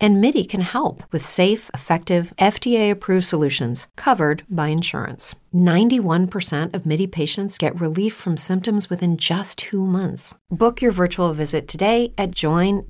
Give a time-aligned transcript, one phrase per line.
[0.00, 5.34] And MIDI can help with safe, effective, FDA approved solutions covered by insurance.
[5.52, 10.36] 91% of MIDI patients get relief from symptoms within just two months.
[10.50, 12.86] Book your virtual visit today at joinmidi.com.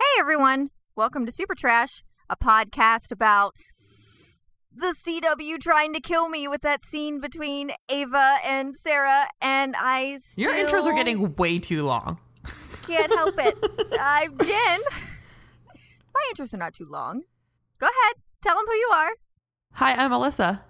[0.00, 3.54] Hey everyone, welcome to Super Trash, a podcast about
[4.74, 10.20] the CW trying to kill me with that scene between Ava and Sara, and I.
[10.36, 12.18] Your intros are getting way too long.
[12.86, 13.56] Can't help it.
[14.00, 14.80] I'm Jen.
[16.14, 17.22] My intros are not too long.
[17.78, 19.10] Go ahead, tell them who you are.
[19.72, 20.60] Hi, I'm Alyssa.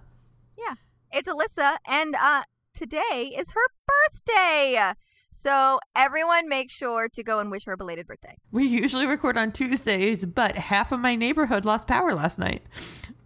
[0.59, 0.74] Yeah,
[1.12, 2.42] it's Alyssa, and uh,
[2.74, 4.92] today is her birthday.
[5.32, 8.37] So everyone, make sure to go and wish her a belated birthday.
[8.51, 12.62] We usually record on Tuesdays, but half of my neighborhood lost power last night.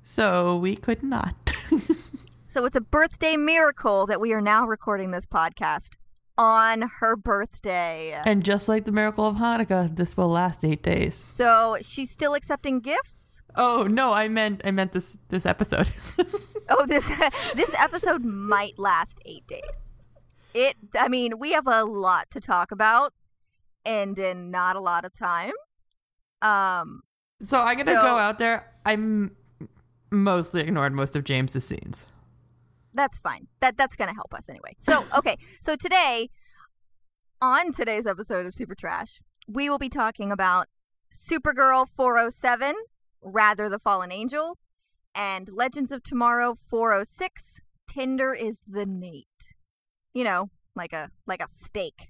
[0.02, 1.52] So we could not.
[2.52, 5.94] So it's a birthday miracle that we are now recording this podcast
[6.38, 8.20] on her birthday.
[8.24, 11.14] and just like the miracle of Hanukkah, this will last eight days.
[11.30, 13.42] So she's still accepting gifts.
[13.54, 15.88] Oh no, I meant I meant this this episode.
[16.70, 17.04] Oh, this
[17.56, 19.90] this episode might last eight days.
[20.54, 20.76] It.
[20.98, 23.12] I mean, we have a lot to talk about,
[23.84, 25.52] and in not a lot of time.
[26.40, 27.02] Um.
[27.42, 28.70] so I'm gonna So- go out there.
[28.86, 29.36] I'm
[30.10, 32.06] mostly ignored most of James's scenes.
[32.94, 33.48] That's fine.
[33.60, 34.76] That that's gonna help us anyway.
[34.80, 36.30] So okay, so today,
[37.40, 40.68] on today's episode of Super Trash, we will be talking about
[41.12, 42.74] Supergirl 407,
[43.22, 44.58] Rather the Fallen Angel,
[45.14, 47.60] and Legends of Tomorrow 406.
[47.88, 49.26] Tender is the Nate.
[50.14, 52.08] You know, like a like a steak.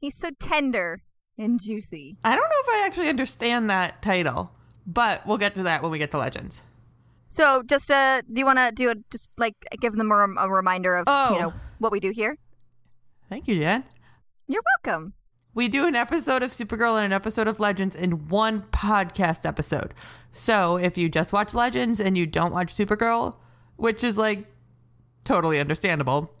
[0.00, 1.02] He's so tender
[1.36, 2.16] and juicy.
[2.24, 4.52] I don't know if I actually understand that title,
[4.86, 6.62] but we'll get to that when we get to Legends.
[7.28, 10.38] So, just uh, do you want to do a just like give them a, rem-
[10.38, 11.34] a reminder of Oh.
[11.34, 12.38] you know what we do here?
[13.28, 13.84] Thank you, Jen.
[14.46, 15.12] You're welcome.
[15.54, 19.92] We do an episode of Supergirl and an episode of Legends in one podcast episode.
[20.32, 23.34] So if you just watch Legends and you don't watch Supergirl,
[23.76, 24.46] which is like
[25.24, 26.34] totally understandable,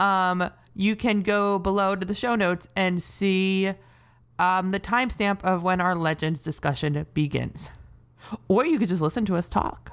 [0.00, 3.72] um, you can go below to the show notes and see
[4.38, 7.70] um, the timestamp of when our Legends discussion begins.
[8.48, 9.92] Or you could just listen to us talk.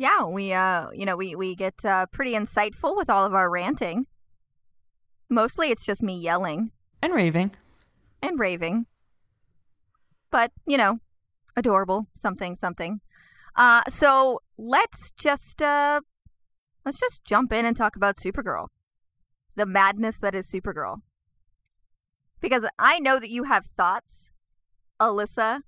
[0.00, 3.50] Yeah, we uh, you know, we we get uh, pretty insightful with all of our
[3.50, 4.06] ranting.
[5.28, 6.70] Mostly, it's just me yelling
[7.02, 7.50] And raving.
[8.22, 8.86] and raving,
[10.30, 11.00] but you know,
[11.56, 13.00] adorable something something.
[13.56, 16.00] Uh, so let's just uh,
[16.86, 18.68] let's just jump in and talk about Supergirl,
[19.56, 20.98] the madness that is Supergirl.
[22.40, 24.30] Because I know that you have thoughts,
[25.00, 25.62] Alyssa,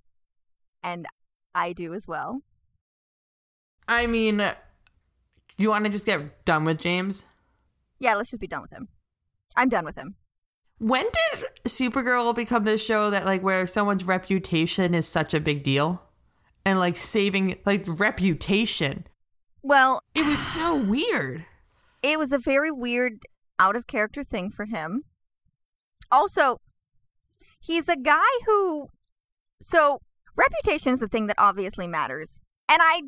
[0.85, 1.07] and
[1.53, 2.43] I do as well.
[3.91, 4.41] I mean,
[5.59, 7.25] you want to just get done with James?
[7.99, 8.89] Yeah, let's just be done with him.
[9.57, 10.15] I'm done with him.
[10.79, 15.63] When did Supergirl become this show that like where someone's reputation is such a big
[15.63, 16.03] deal?
[16.65, 19.07] And like saving like reputation.
[19.63, 21.45] Well, It was so weird.
[22.03, 23.19] it was a very weird
[23.59, 25.03] out of character thing for him.
[26.11, 26.61] Also,
[27.61, 28.89] he's a guy who
[29.61, 30.01] so
[30.37, 32.41] reputation is the thing that obviously matters.
[32.69, 33.03] And I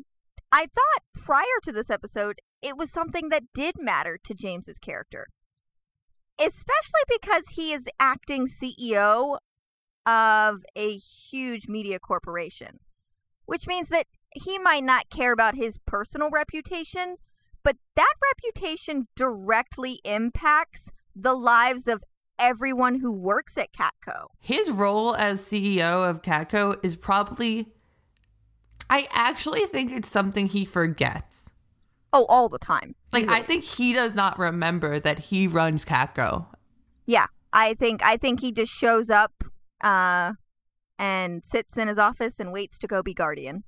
[0.53, 5.25] I thought prior to this episode it was something that did matter to James's character.
[6.39, 9.39] Especially because he is acting CEO
[10.05, 12.79] of a huge media corporation,
[13.47, 14.05] which means that
[14.35, 17.15] he might not care about his personal reputation,
[17.63, 22.03] but that reputation directly impacts the lives of
[22.37, 24.27] everyone who works at Catco.
[24.39, 27.73] His role as CEO of Catco is probably
[28.93, 31.49] I actually think it's something he forgets.
[32.15, 32.93] Oh, all the time.
[33.11, 36.45] Like I think he does not remember that he runs Catco.
[37.07, 39.43] yeah, I think I think he just shows up
[39.83, 40.33] uh
[40.99, 43.63] and sits in his office and waits to go be guardian.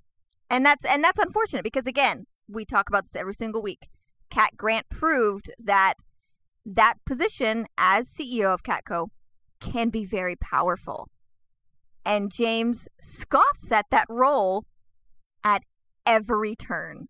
[0.48, 3.88] And that's and that's unfortunate because again, we talk about this every single week.
[4.30, 5.96] Cat Grant proved that
[6.68, 9.08] that position as CEO of Catco
[9.60, 11.10] can be very powerful.
[12.06, 14.66] And James scoffs at that role
[15.46, 15.64] at
[16.06, 17.08] every turn.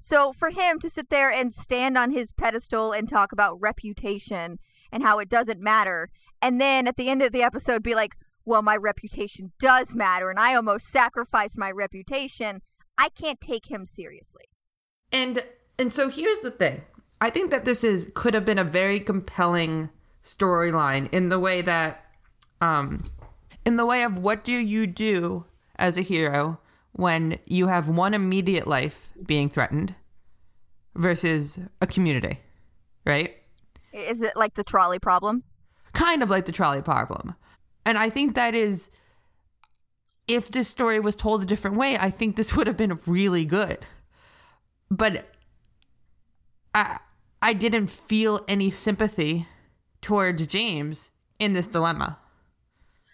[0.00, 4.58] So for him to sit there and stand on his pedestal and talk about reputation
[4.90, 6.10] and how it doesn't matter,
[6.42, 10.28] and then at the end of the episode be like, well, my reputation does matter,
[10.28, 12.60] and I almost sacrificed my reputation,
[12.98, 14.44] I can't take him seriously.
[15.12, 15.44] And
[15.78, 16.82] and so here's the thing.
[17.20, 19.90] I think that this is could have been a very compelling
[20.24, 22.04] storyline in the way that
[22.60, 23.04] um
[23.64, 25.44] in the way of what do you do
[25.76, 26.58] as a hero
[26.92, 29.94] when you have one immediate life being threatened
[30.94, 32.40] versus a community,
[33.06, 33.34] right?
[33.92, 35.42] Is it like the trolley problem?
[35.92, 37.34] Kind of like the trolley problem.
[37.84, 38.90] And I think that is,
[40.28, 43.44] if this story was told a different way, I think this would have been really
[43.44, 43.78] good.
[44.90, 45.34] But
[46.74, 46.98] I,
[47.40, 49.46] I didn't feel any sympathy
[50.00, 52.18] towards James in this dilemma.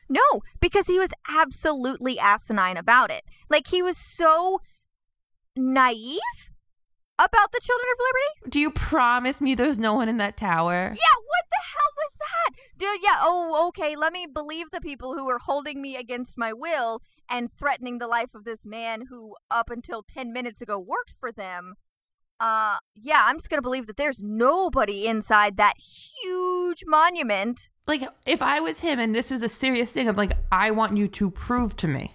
[0.08, 3.24] No, because he was absolutely asinine about it.
[3.50, 4.60] Like he was so
[5.56, 6.18] naive
[7.18, 8.50] about the Children of Liberty.
[8.50, 10.92] Do you promise me there's no one in that tower?
[10.94, 12.54] Yeah, what the hell was that?
[12.78, 16.52] Dude, yeah, oh, okay, let me believe the people who are holding me against my
[16.52, 21.12] will and threatening the life of this man who up until 10 minutes ago worked
[21.18, 21.74] for them.
[22.40, 27.68] Uh, yeah, I'm just going to believe that there's nobody inside that huge monument.
[27.88, 30.96] Like, if I was him and this was a serious thing, I'm like, I want
[30.96, 32.14] you to prove to me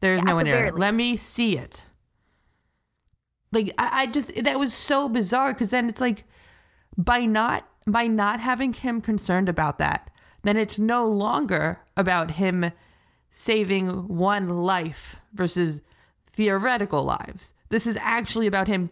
[0.00, 0.70] there's Yeah, no one the there.
[0.70, 1.86] Let me see it.
[3.50, 6.24] Like, I, I just, that was so bizarre because then it's like,
[6.96, 10.10] by not by not having him concerned about that,
[10.42, 12.72] then it's no longer about him
[13.30, 15.80] saving one life versus
[16.32, 17.52] theoretical lives.
[17.68, 18.90] This is actually about him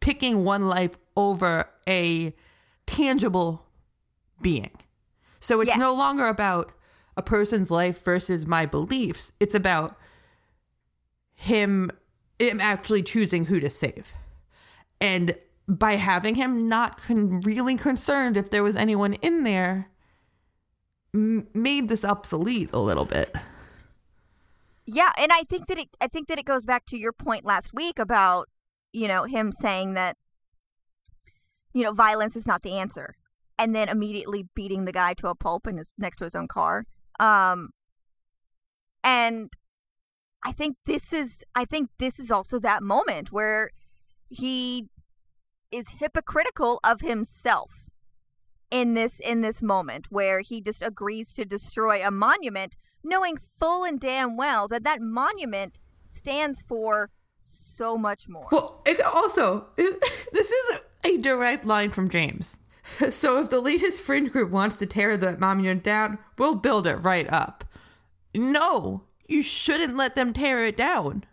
[0.00, 2.34] picking one life over a
[2.86, 3.66] tangible
[4.40, 4.70] being.
[5.46, 5.78] So it's Yes.
[5.78, 6.72] no longer about
[7.16, 9.32] a person's life versus my beliefs.
[9.38, 9.96] It's about
[11.34, 11.92] him
[12.40, 14.12] him actually choosing who to save.
[15.00, 15.38] And
[15.68, 19.88] by having him not con- really concerned if there was anyone in there
[21.14, 23.34] m- made this obsolete a little bit.
[24.84, 27.44] Yeah, and I think that it I think that it goes back to your point
[27.44, 28.48] last week about,
[28.92, 30.16] you know, him saying that
[31.72, 33.14] you know, violence is not the answer.
[33.58, 36.48] And then immediately beating the guy to a pulp in his next to his own
[36.48, 36.84] car.
[37.18, 37.70] Um
[39.02, 39.50] and
[40.44, 43.70] I think this is I think this is also that moment where
[44.28, 44.88] he
[45.70, 47.70] is hypocritical of himself
[48.70, 53.84] in this in this moment where he just agrees to destroy a monument knowing full
[53.84, 57.10] and damn well that that monument stands for
[57.42, 58.46] so much more.
[58.50, 62.58] Well, it also this is a direct line from James.
[63.10, 66.96] So if the latest fringe group wants to tear the monument down, we'll build it
[66.96, 67.64] right up.
[68.34, 71.24] No, you shouldn't let them tear it down.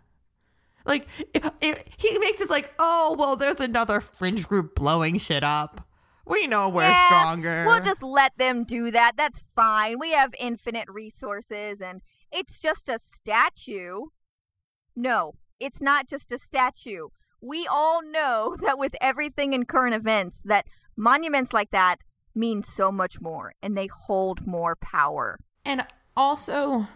[0.84, 5.44] Like if, if, he makes it like, oh well, there's another fringe group blowing shit
[5.44, 5.86] up.
[6.26, 7.64] We know we're Yeah, stronger.
[7.66, 9.12] We'll just let them do that.
[9.16, 9.98] That's fine.
[9.98, 12.00] We have infinite resources and
[12.32, 14.06] it's just a statue.
[14.96, 17.08] No, it's not just a statue.
[17.40, 21.96] We all know that with everything in current events that monuments like that
[22.34, 25.38] mean so much more and they hold more power.
[25.64, 25.86] And
[26.16, 26.86] also,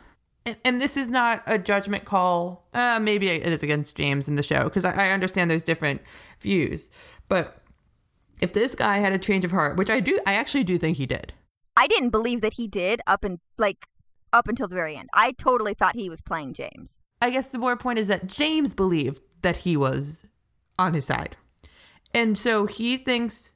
[0.44, 2.68] and, and this is not a judgment call.
[2.74, 6.02] Uh, maybe it is against James in the show because I, I understand there's different
[6.40, 6.90] views.
[7.28, 7.62] But
[8.40, 10.96] if this guy had a change of heart, which I do, I actually do think
[10.96, 11.32] he did.
[11.76, 13.86] I didn't believe that he did up and like
[14.32, 15.08] up until the very end.
[15.14, 16.98] I totally thought he was playing James.
[17.20, 20.24] I guess the more point is that James believed that he was
[20.78, 21.36] on his side.
[22.14, 23.52] And so he thinks,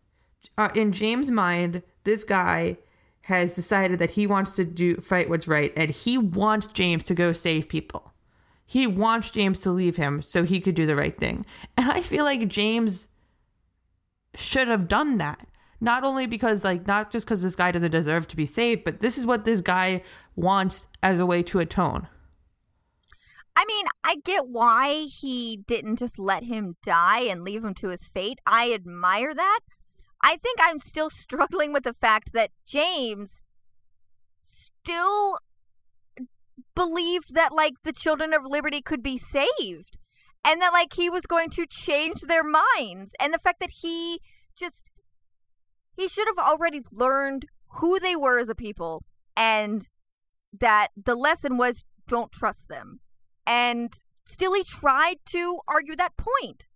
[0.59, 2.79] uh, in James' mind, this guy
[3.27, 7.15] has decided that he wants to do fight what's right, and he wants James to
[7.15, 8.13] go save people.
[8.67, 11.45] He wants James to leave him so he could do the right thing.
[11.77, 13.07] And I feel like James
[14.35, 15.47] should have done that.
[15.81, 19.01] Not only because, like, not just because this guy doesn't deserve to be saved, but
[19.01, 20.03] this is what this guy
[20.37, 22.09] wants as a way to atone.
[23.57, 27.89] I mean, I get why he didn't just let him die and leave him to
[27.89, 28.39] his fate.
[28.47, 29.61] I admire that.
[30.23, 33.41] I think I'm still struggling with the fact that James
[34.41, 35.39] still
[36.75, 39.99] believed that like the children of liberty could be saved
[40.45, 44.21] and that like he was going to change their minds and the fact that he
[44.59, 44.91] just
[45.97, 47.47] he should have already learned
[47.79, 49.03] who they were as a people
[49.37, 49.89] and
[50.59, 53.01] that the lesson was don't trust them.
[53.47, 53.93] And
[54.25, 56.67] still he tried to argue that point.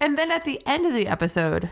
[0.00, 1.70] And then at the end of the episode,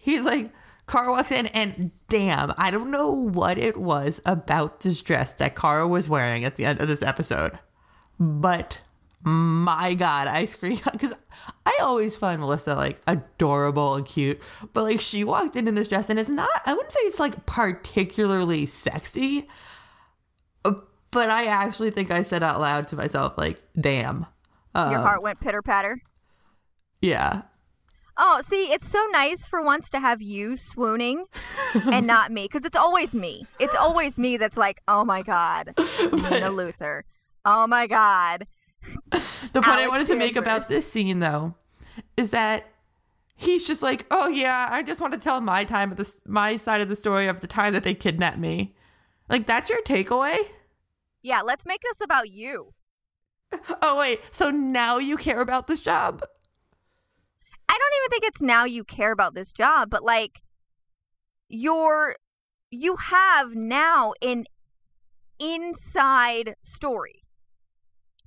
[0.00, 0.50] he's like,
[0.88, 5.54] Kara walks in, and damn, I don't know what it was about this dress that
[5.54, 7.58] Kara was wearing at the end of this episode.
[8.18, 8.80] But
[9.22, 11.12] my God, I screamed because
[11.66, 14.40] I always find Melissa like adorable and cute.
[14.72, 17.20] But like, she walked in in this dress, and it's not, I wouldn't say it's
[17.20, 19.46] like particularly sexy.
[21.12, 24.26] But I actually think I said out loud to myself, like, damn.
[24.76, 25.98] your Uh, heart went pitter patter
[27.00, 27.42] Yeah.
[28.22, 31.24] Oh, see, it's so nice for once to have you swooning
[31.90, 33.46] and not me, because it's always me.
[33.58, 37.04] It's always me that's like, oh my god, Lena Luthor.
[37.46, 38.46] Oh my god.
[39.10, 39.20] The
[39.54, 41.54] point I Alex wanted to make about this scene, though,
[42.18, 42.66] is that
[43.36, 46.58] he's just like, "Oh yeah, I just want to tell my time of the my
[46.58, 48.74] side of the story of the time that they kidnapped me."
[49.30, 50.36] Like that's your takeaway?
[51.22, 52.74] Yeah, let's make this about you.
[53.82, 56.22] Oh wait, so now you care about this job?
[57.70, 60.42] I don't even think it's now you care about this job, but like
[61.48, 62.16] you're
[62.72, 64.46] you have now an
[65.38, 67.22] inside story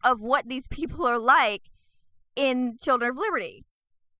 [0.01, 1.63] of what these people are like
[2.37, 3.65] in Children of Liberty.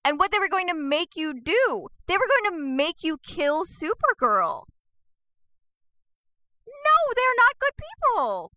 [0.03, 1.87] And what they were going to make you do.
[2.07, 4.63] They were going to make you kill Supergirl.
[6.67, 8.51] No, they're not good people.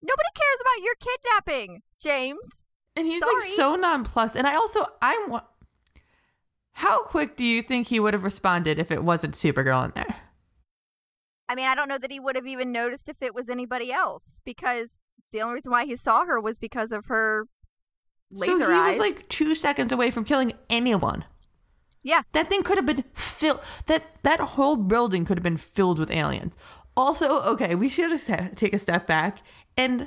[0.00, 2.59] Nobody cares about your kidnapping, James.
[2.96, 3.34] And he's Sorry.
[3.34, 4.36] like so nonplussed.
[4.36, 5.44] And I also I want.
[6.72, 10.16] How quick do you think he would have responded if it wasn't Supergirl in there?
[11.48, 13.92] I mean, I don't know that he would have even noticed if it was anybody
[13.92, 14.98] else because
[15.32, 17.46] the only reason why he saw her was because of her
[18.30, 18.58] laser eyes.
[18.60, 18.88] so he eyes.
[18.92, 21.24] was like two seconds away from killing anyone.
[22.02, 23.60] yeah, That thing could have been filled.
[23.86, 26.54] That that whole building could have been filled with aliens.
[26.96, 29.42] Also, okay, we should have take a step back
[29.76, 30.06] and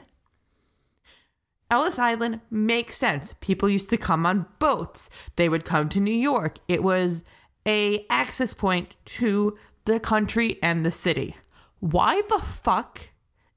[1.69, 3.35] Ellis Island makes sense.
[3.41, 5.09] People used to come on boats.
[5.35, 6.59] They would come to New York.
[6.67, 7.23] It was
[7.65, 11.35] a access point to the country and the city.
[11.79, 13.09] Why the fuck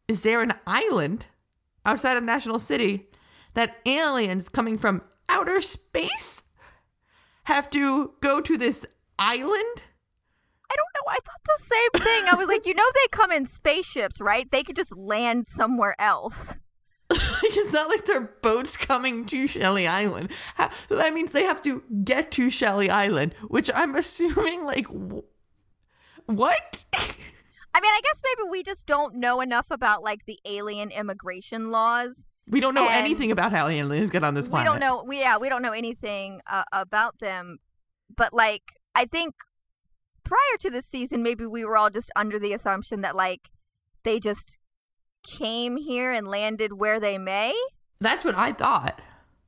[0.08, 1.26] is there an island
[1.84, 3.08] outside of National City
[3.54, 6.42] that aliens coming from outer space
[7.44, 8.86] have to go to this
[9.18, 9.84] island?
[10.70, 11.10] I don't know.
[11.10, 12.25] I thought the same thing.
[12.28, 14.50] I was like, you know, they come in spaceships, right?
[14.50, 16.54] They could just land somewhere else.
[17.43, 20.31] it's not like they're boats coming to Shelley Island.
[20.57, 24.87] Ha- So that means they have to get to Shelley Island, which I'm assuming, like,
[24.87, 25.25] wh-
[26.26, 26.85] what?
[26.95, 31.71] I mean, I guess maybe we just don't know enough about like the alien immigration
[31.71, 32.25] laws.
[32.49, 34.73] we don't know anything about how aliens get on this planet.
[34.73, 35.05] We don't know.
[35.07, 37.59] We yeah, we don't know anything uh, about them.
[38.16, 38.62] But like,
[38.95, 39.35] I think
[40.25, 43.50] prior to this season, maybe we were all just under the assumption that like
[44.05, 44.57] they just
[45.26, 47.54] came here and landed where they may,
[48.00, 49.00] That's what I thought.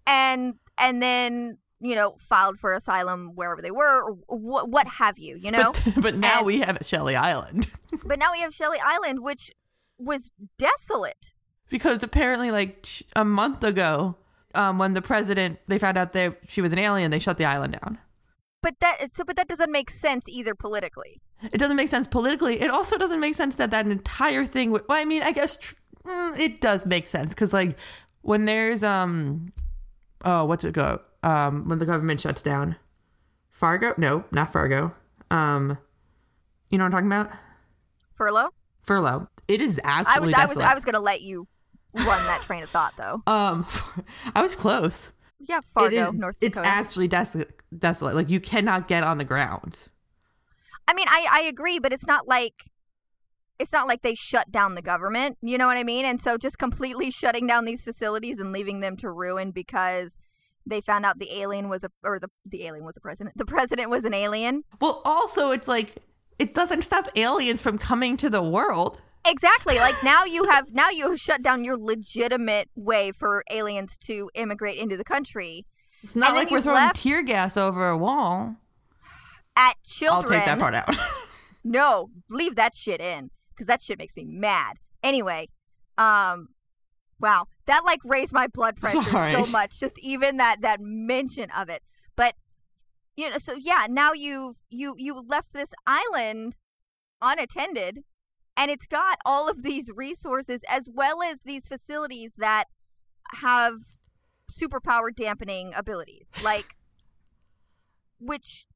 [0.07, 5.19] and and then you know filed for asylum wherever they were, or what what have
[5.19, 5.73] you, you know.
[5.95, 7.71] But, but now And- we have Shelley Island.
[8.05, 9.53] but now we have Shelley Island, which
[9.99, 11.33] was desolate.
[11.71, 14.17] because apparently, like, a month ago,
[14.55, 17.45] um, when the president, they found out that she was an alien, they shut the
[17.45, 17.99] island down.
[18.63, 21.21] But that so, but that doesn't make sense either politically.
[21.53, 22.61] It doesn't make sense politically.
[22.61, 24.73] It also doesn't make sense that that entire thing.
[24.73, 25.75] Would, well, I mean, I guess tr-
[26.05, 27.79] mm, it does make sense because, like,
[28.23, 29.53] when there's um,
[30.25, 31.01] oh, what's it go?
[31.23, 32.77] Um, when the government shuts down,
[33.51, 33.95] Fargo?
[33.97, 34.93] No, not Fargo.
[35.31, 35.79] Um,
[36.71, 37.31] you know what I'm talking about?
[38.15, 38.51] Furlough.
[38.83, 39.29] Furlough.
[39.47, 40.57] It is I absolutely was I was.
[40.59, 41.47] I was gonna let you
[41.95, 43.23] run that train of thought though.
[43.33, 43.67] um,
[44.35, 45.13] I was close.
[45.41, 47.55] Yeah, Fargo, it is, North it's actually desolate.
[47.77, 48.15] Desolate.
[48.15, 49.89] Like you cannot get on the ground.
[50.87, 52.55] I mean, I I agree, but it's not like
[53.59, 55.37] it's not like they shut down the government.
[55.43, 56.05] You know what I mean?
[56.05, 60.17] And so just completely shutting down these facilities and leaving them to ruin because
[60.67, 63.37] they found out the alien was a or the the alien was a president.
[63.37, 64.65] The president was an alien.
[64.81, 65.97] Well, also, it's like
[66.39, 69.03] it doesn't stop aliens from coming to the world.
[69.27, 69.77] Exactly.
[69.77, 74.31] Like now you have now you have shut down your legitimate way for aliens to
[74.35, 75.67] immigrate into the country.
[76.03, 78.57] It's not And like we're throwing tear gas over a wall.
[79.57, 80.95] At children, I'll take that part out.
[81.65, 84.79] No, leave that shit in because that shit makes me mad.
[85.03, 85.49] Anyway,
[85.99, 86.49] um,
[87.21, 89.33] wow, that like raised my blood pressure Sorry.
[89.33, 89.79] so much.
[89.79, 91.83] Just even that that mention of it.
[92.17, 92.35] But
[93.17, 96.57] you know, so yeah, now you've you you left this island
[97.21, 98.05] unattended,
[98.59, 102.65] and it's got all of these resources as well as these facilities that
[103.41, 103.77] have
[104.53, 106.75] superpower dampening abilities, like
[108.19, 108.67] which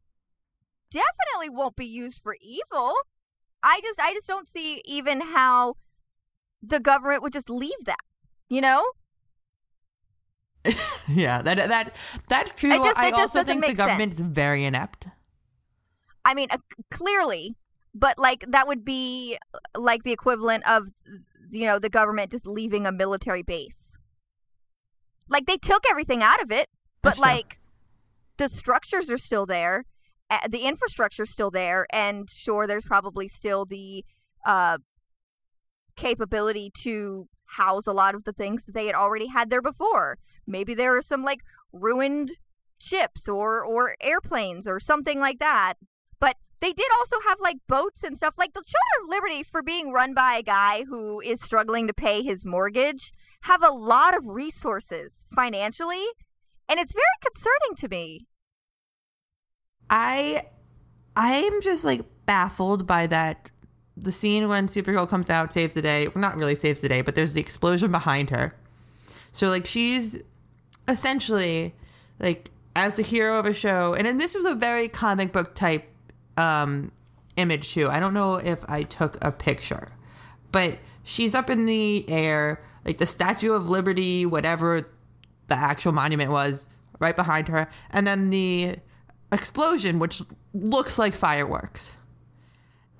[0.90, 2.94] definitely won't be used for evil.
[3.62, 5.74] I just I just don't see even how
[6.62, 8.04] the government would just leave that.
[8.48, 8.84] You know?
[11.08, 11.96] yeah, that that
[12.28, 12.70] that's true.
[12.70, 15.08] Just- I also think the government is very inept.
[16.24, 16.58] I mean, uh,
[16.88, 17.56] clearly,
[17.94, 19.38] but like that would be
[19.76, 20.88] like the equivalent of
[21.50, 23.96] you know the government just leaving a military base.
[25.28, 26.68] Like they took everything out of it,
[27.02, 27.26] but That's true.
[27.26, 27.61] like
[28.37, 29.84] the structures are still there,
[30.49, 34.04] the infrastructure's still there, and sure, there's probably still the
[34.46, 34.78] uh,
[35.96, 40.18] capability to house a lot of the things that they had already had there before.
[40.46, 41.40] Maybe there are some like
[41.72, 42.32] ruined
[42.78, 45.75] ships or or airplanes or something like that.
[46.62, 48.38] They did also have like boats and stuff.
[48.38, 51.92] Like the Children of Liberty, for being run by a guy who is struggling to
[51.92, 56.07] pay his mortgage, have a lot of resources financially,
[56.69, 58.28] and it's very concerning to me.
[59.90, 60.47] I
[61.16, 63.50] I'm just like baffled by that
[63.97, 66.07] the scene when Supergirl comes out, saves the day.
[66.07, 68.54] Well, not really saves the day, but there's the explosion behind her.
[69.33, 70.16] So like she's
[70.87, 71.75] essentially
[72.21, 75.57] like as the hero of a show, and then this was a very comic book
[75.57, 75.88] type
[76.36, 76.92] um,
[77.36, 77.88] image too.
[77.88, 79.92] I don't know if I took a picture,
[80.50, 84.82] but she's up in the air, like the Statue of Liberty, whatever
[85.48, 88.76] the actual monument was, right behind her, and then the
[89.32, 90.22] explosion, which
[90.54, 91.96] looks like fireworks.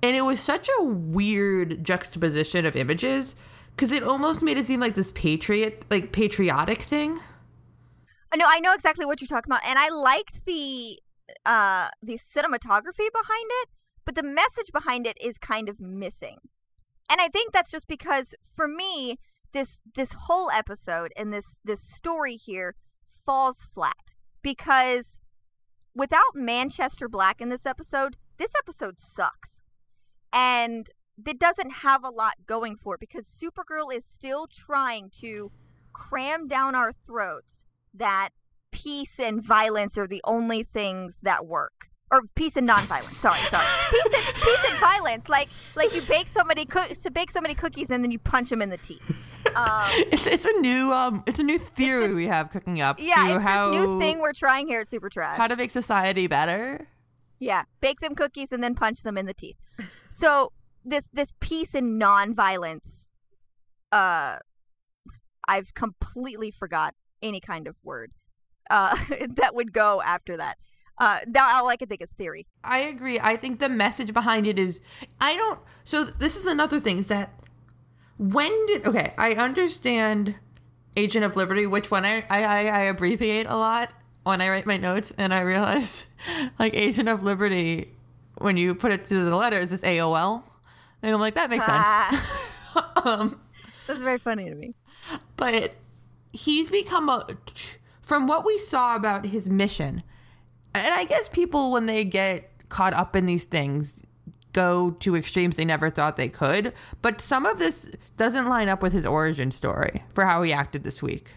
[0.01, 3.35] And it was such a weird juxtaposition of images
[3.75, 7.19] because it almost made it seem like this patriot, like patriotic thing.
[8.35, 10.99] No, I know exactly what you're talking about, and I liked the
[11.45, 13.69] uh the cinematography behind it,
[14.05, 16.37] but the message behind it is kind of missing.
[17.09, 19.19] And I think that's just because for me,
[19.53, 22.75] this this whole episode and this this story here
[23.25, 25.19] falls flat because
[25.95, 29.61] without Manchester Black in this episode, this episode sucks.
[30.31, 30.89] And
[31.25, 35.51] it doesn't have a lot going for it because Supergirl is still trying to
[35.93, 37.63] cram down our throats
[37.93, 38.29] that
[38.73, 41.87] peace and violence are the only things that work.
[42.11, 43.17] Or peace and non-violence.
[43.17, 43.65] Sorry, sorry.
[43.89, 45.29] Peace and peace and violence.
[45.29, 48.61] Like like you bake somebody co- to bake somebody cookies and then you punch them
[48.61, 49.01] in the teeth.
[49.55, 52.97] Um, It's it's a new um it's a new theory we have cooking up.
[52.99, 55.37] yeah, it's how, this new thing we're trying here at Super Trash.
[55.37, 56.87] how to make society better.
[57.39, 59.57] Yeah, bake them cookies and then punch them in the teeth.
[60.11, 60.53] So
[60.85, 63.11] this this peace and non-violence,
[63.91, 64.37] uh,
[65.47, 68.11] I've completely forgot any kind of word
[68.73, 68.97] uh,
[69.35, 70.57] that would go after that.
[70.97, 72.45] Uh, now all I can think is theory.
[72.63, 73.19] I agree.
[73.19, 74.81] I think the message behind it is
[75.19, 77.33] I don't so this is another thing is that
[78.17, 80.35] when did okay, I understand
[80.95, 83.91] Agent of Liberty, which one I I, I, abbreviate a lot
[84.23, 86.05] when I write my notes and I realized
[86.59, 87.91] like Agent of Liberty
[88.37, 90.43] when you put it to the letters is AOL.
[91.01, 92.21] And I'm like, that makes sense.
[93.03, 93.41] um
[93.87, 94.75] That's very funny to me.
[95.37, 95.73] but
[96.31, 97.27] he's become a
[98.03, 100.03] from what we saw about his mission
[100.75, 104.03] and i guess people when they get caught up in these things
[104.51, 108.81] go to extremes they never thought they could but some of this doesn't line up
[108.83, 111.33] with his origin story for how he acted this week.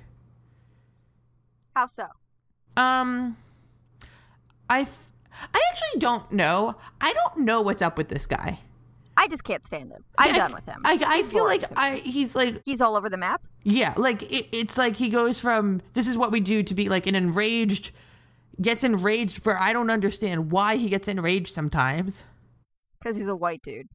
[1.74, 2.06] How so?
[2.76, 3.36] um
[4.68, 5.12] i f-
[5.54, 6.76] i actually don't know.
[7.00, 8.60] I don't know what's up with this guy
[9.16, 10.04] I just can't stand him.
[10.18, 10.82] I'm done with him.
[10.84, 13.42] i, I feel like i he's like he's all over the map.
[13.62, 16.88] Yeah, like it, it's like he goes from this is what we do to be
[16.88, 17.92] like an enraged,
[18.60, 22.24] gets enraged for I don't understand why he gets enraged sometimes.
[23.00, 23.88] Because he's a white dude.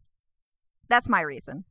[0.89, 1.65] That's my reason.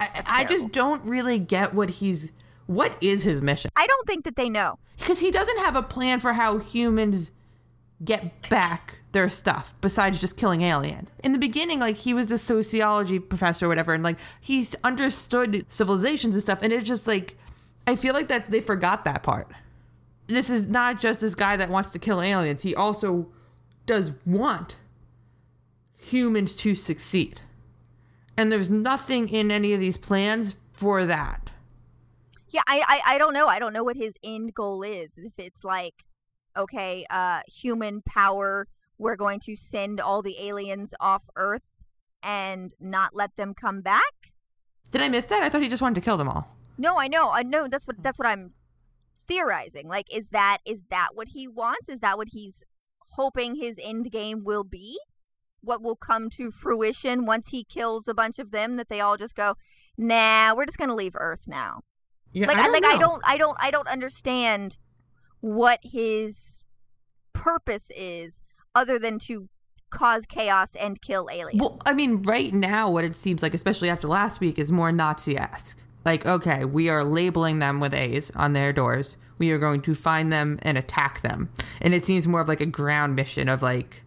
[0.00, 2.30] I, I just don't really get what he's
[2.66, 4.78] what is his mission I don't think that they know.
[4.98, 7.30] because he doesn't have a plan for how humans
[8.04, 11.10] get back their stuff besides just killing aliens.
[11.24, 15.66] In the beginning, like he was a sociology professor or whatever, and like he's understood
[15.68, 17.36] civilizations and stuff, and it's just like
[17.86, 19.50] I feel like that they forgot that part.
[20.26, 22.62] This is not just this guy that wants to kill aliens.
[22.62, 23.28] He also
[23.86, 24.76] does want
[25.96, 27.40] humans to succeed.
[28.36, 31.50] And there's nothing in any of these plans for that.
[32.50, 33.46] Yeah, I, I I don't know.
[33.46, 35.10] I don't know what his end goal is.
[35.16, 35.94] If it's like,
[36.56, 41.84] okay, uh, human power, we're going to send all the aliens off Earth
[42.22, 44.32] and not let them come back.
[44.90, 45.42] Did I miss that?
[45.42, 46.48] I thought he just wanted to kill them all.
[46.78, 47.30] No, I know.
[47.30, 47.68] I know.
[47.68, 48.52] That's what that's what I'm
[49.26, 49.88] theorizing.
[49.88, 51.88] Like, is that is that what he wants?
[51.88, 52.62] Is that what he's
[53.12, 54.98] hoping his end game will be?
[55.60, 58.76] What will come to fruition once he kills a bunch of them?
[58.76, 59.56] That they all just go,
[59.96, 61.80] nah, we're just gonna leave Earth now.
[62.32, 64.76] Yeah, like I, like I don't I don't I don't understand
[65.40, 66.64] what his
[67.32, 68.40] purpose is
[68.74, 69.48] other than to
[69.90, 71.60] cause chaos and kill aliens.
[71.60, 74.92] Well, I mean, right now, what it seems like, especially after last week, is more
[74.92, 75.78] Nazi-esque.
[76.04, 79.16] Like, okay, we are labeling them with A's on their doors.
[79.38, 82.60] We are going to find them and attack them, and it seems more of like
[82.60, 84.02] a ground mission of like,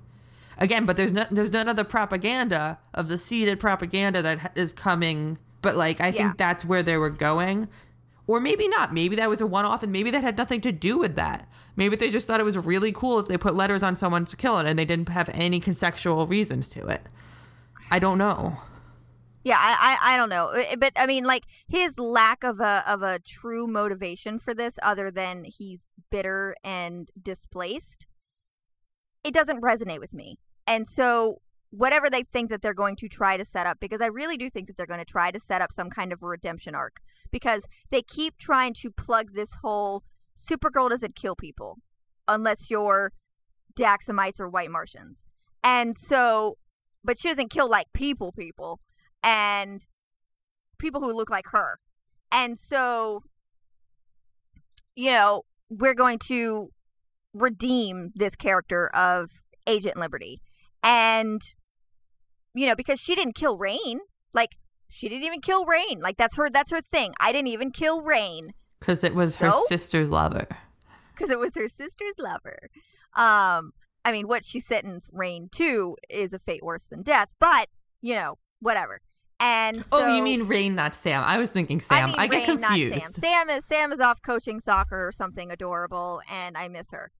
[0.58, 0.86] again.
[0.86, 5.38] But there's no, there's none of the propaganda of the seeded propaganda that is coming.
[5.62, 6.12] But like, I Yeah.
[6.12, 7.68] think that's where they were going,
[8.32, 8.94] or maybe not.
[8.94, 11.50] Maybe that was a one-off, and maybe that had nothing to do with that.
[11.76, 14.38] Maybe they just thought it was really cool if they put letters on someone to
[14.38, 17.02] kill it, and they didn't have any contextual reasons to it.
[17.92, 18.58] I don't know.
[19.44, 23.02] Yeah, I, I I don't know, but I mean, like his lack of a of
[23.02, 28.06] a true motivation for this, other than he's bitter and displaced,
[29.24, 30.38] it doesn't resonate with me.
[30.68, 31.42] And so,
[31.72, 34.50] whatever they think that they're going to try to set up, because I really do
[34.52, 37.66] think that they're going to try to set up some kind of redemption arc, because
[37.90, 40.04] they keep trying to plug this whole
[40.38, 41.78] Supergirl doesn't kill people
[42.28, 43.12] unless you're
[43.78, 45.26] Daxamites or White Martians,
[45.64, 46.58] and so,
[47.04, 48.80] but she doesn't kill like people, people
[49.24, 49.82] and
[50.80, 51.80] people who look like her.
[52.32, 53.22] And so,
[54.96, 56.70] you know, we're going to
[57.34, 59.30] redeem this character of
[59.68, 60.42] Agent Liberty.
[60.84, 61.42] And,
[62.54, 64.00] you know, because she didn't kill Reign.
[64.34, 64.52] Like,
[64.92, 66.00] she didn't even kill Reign.
[66.00, 67.14] Like, that's her, that's her thing.
[67.20, 68.54] I didn't even kill Reign.
[68.80, 70.48] Because it was her sister's lover.
[71.14, 72.70] because it was her sister's lover.
[73.16, 73.74] Um,
[74.04, 77.70] I mean, what she sentenced Reign to is a fate worse than death, but
[78.02, 79.02] you know, whatever.
[79.40, 81.24] And oh, you mean Reign, not Sam?
[81.24, 82.14] I was thinking Sam.
[82.18, 83.02] I, mean, get Reign, not confused.
[83.02, 83.14] Sam.
[83.14, 87.12] Sam is Sam is off coaching soccer or something adorable, and I miss her.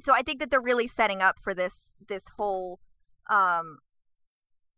[0.00, 2.80] So I think that they're really setting up for this this whole
[3.30, 3.78] um,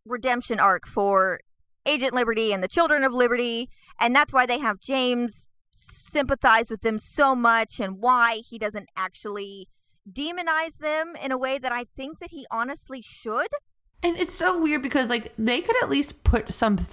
[0.04, 1.40] redemption arc for
[1.86, 6.82] Agent Liberty and the Children of Liberty, and that's why they have James sympathize with
[6.82, 9.68] them so much, and why he doesn't actually
[10.10, 13.48] demonize them in a way that I think that he honestly should.
[14.02, 16.76] And it's so weird because like they could at least put some.
[16.76, 16.90] Th-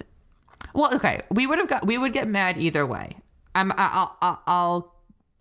[0.74, 3.16] well, okay, we would have got we would get mad either way.
[3.54, 4.94] I'm I'll, I'll I'll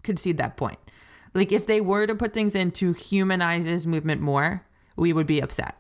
[0.04, 0.80] concede that point.
[1.34, 5.26] Like if they were to put things in to humanize this movement more, we would
[5.26, 5.80] be upset.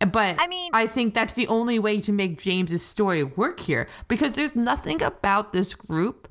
[0.00, 3.88] But I mean- I think that's the only way to make James's story work here
[4.08, 6.28] because there's nothing about this group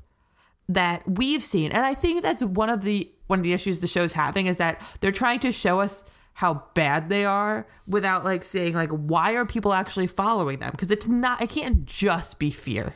[0.68, 1.72] that we've seen.
[1.72, 4.56] And i think that's one of the one of the issues the show's having is
[4.58, 9.32] that they're trying to show us how bad they are without like saying like why
[9.32, 10.70] are people actually following them?
[10.70, 12.94] Because it's not it can't just be fear.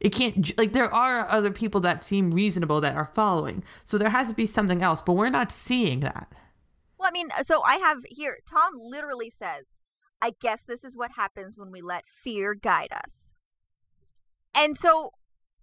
[0.00, 3.64] It can't like there are other people that seem reasonable that are following.
[3.84, 6.32] So there has to be something else but we're not seeing that.
[6.98, 9.64] Well, I mean, so I have here, Tom literally says,
[10.20, 13.30] I guess this is what happens when we let fear guide us.
[14.54, 15.12] And so,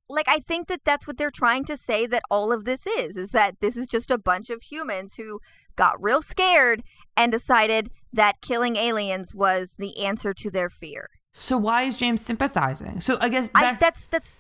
[0.08, 3.18] like, I think that that's what they're trying to say that all of this is,
[3.18, 5.40] is that this is just a bunch of humans who
[5.76, 6.84] got real scared
[7.18, 11.10] and decided that killing aliens was the answer to their fear.
[11.34, 14.40] so why is james sympathizing so i guess I, that's, that's, that's,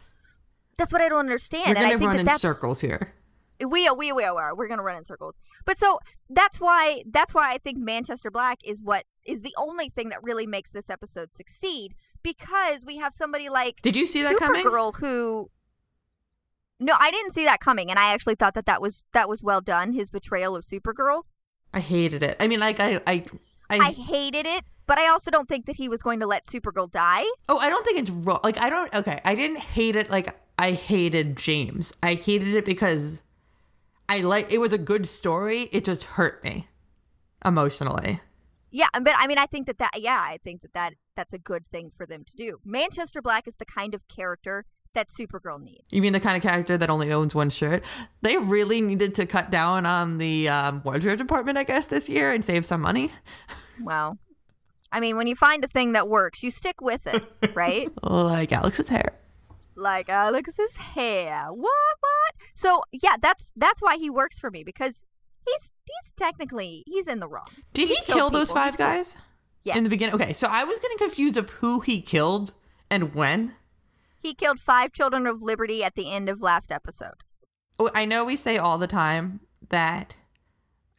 [0.78, 1.75] that's what I don't understand.
[1.75, 3.13] we're and I gonna think run that in circles here
[3.60, 7.52] we we we are we're gonna run in circles but so that's why that's why
[7.54, 11.30] i think manchester black is what is the only thing that really makes this episode
[11.36, 15.50] succeed because we have somebody like did you see that coming supergirl who
[16.80, 19.41] no i didn't see that coming and i actually thought that that was that was
[19.44, 21.24] well done his betrayal of supergirl
[21.74, 23.24] i hated it i mean like i i
[23.70, 26.46] i, i hated it but i also don't think that he was going to let
[26.48, 28.39] supergirl die Oh, I don't think it's wrong.
[28.44, 28.94] Like, I don't.
[28.94, 30.10] Okay, I didn't hate it.
[30.10, 31.94] Like, I hated James.
[32.02, 33.22] I hated it because
[34.08, 34.52] I like.
[34.52, 35.63] It was a good story.
[35.72, 36.68] It just hurt me
[37.44, 38.22] emotionally.
[38.72, 41.38] Yeah, but I mean, I think that that yeah, I think that that that's a
[41.38, 42.60] good thing for them to do.
[42.65, 44.65] Manchester Black is the kind of character
[44.96, 45.84] that Supergirl needs.
[45.91, 47.84] You mean the kind of character that only owns one shirt?
[48.22, 52.32] They really needed to cut down on the um, wardrobe department, I guess, this year
[52.32, 53.12] and save some money.
[53.82, 54.18] Well,
[54.91, 57.24] I mean, when you find a thing that works, you stick with it,
[57.56, 57.89] right?
[58.02, 59.13] Like Alex's hair.
[59.75, 61.47] Like uh, Alex's hair.
[61.49, 61.95] What?
[61.99, 62.33] What?
[62.55, 65.03] So yeah, that's that's why he works for me because
[65.45, 67.47] he's he's technically he's in the wrong.
[67.73, 68.61] Did he He's kill those people.
[68.61, 69.15] five guys
[69.63, 69.77] Yes.
[69.77, 70.15] in the beginning?
[70.15, 72.53] Okay, so I was getting confused of who he killed
[72.89, 73.53] and when.
[74.21, 77.15] He killed five children of liberty at the end of last episode.
[77.79, 80.15] Oh, I know we say all the time that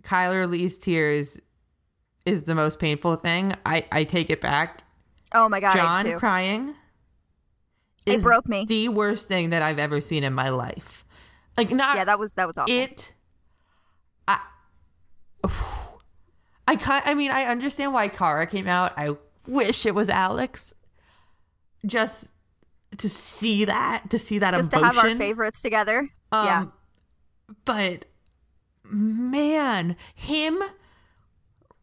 [0.02, 1.38] Chyler Leigh's tears
[2.24, 3.52] is the most painful thing.
[3.64, 4.82] I, I take it back.
[5.32, 6.74] Oh my god, J'onn crying
[8.06, 8.64] It broke me.
[8.64, 11.04] The worst thing that I've ever seen in my life.
[11.58, 12.74] Like not yeah, that was that was awful.
[12.74, 13.14] it.
[14.28, 14.40] I.
[16.68, 18.92] I can I mean, I understand why Kara came out.
[18.96, 19.16] I
[19.46, 20.74] wish it was Alex.
[21.84, 22.32] Just
[22.98, 26.08] to see that, to see that Just to have our favorites together.
[26.32, 26.62] yeah.
[26.62, 26.72] Um,
[27.64, 28.06] But
[28.84, 30.62] man, him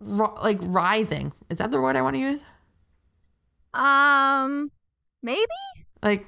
[0.02, 1.34] like writhing.
[1.50, 2.42] Is that the word I want to use?
[3.74, 4.72] Um,
[5.22, 5.48] maybe
[6.04, 6.26] Like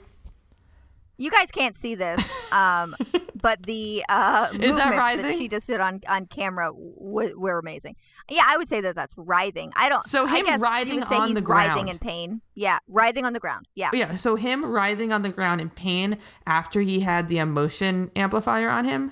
[1.18, 2.24] you guys can't see this.
[2.52, 2.96] Um,
[3.42, 5.38] but the uh movements that, writhing?
[5.38, 7.98] she just did on on camera w- were amazing.
[8.30, 9.74] Yeah, I would say that that's writhing.
[9.76, 10.06] I don't.
[10.06, 12.40] So I him writhing on the writhing in pain.
[12.54, 13.68] Yeah, writhing on the ground.
[13.76, 13.90] Yeah.
[13.92, 18.70] yeah, so him writhing on the ground in pain after he had the emotion amplifier
[18.70, 19.12] on him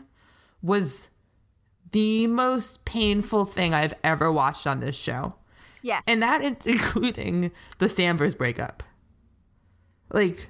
[0.61, 1.09] was
[1.91, 5.35] the most painful thing I've ever watched on this show.
[5.81, 6.03] Yes.
[6.07, 8.83] And that is including the Sanvers breakup.
[10.13, 10.49] Like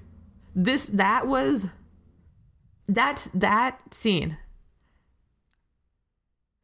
[0.56, 1.70] this that was
[2.88, 4.38] that that scene.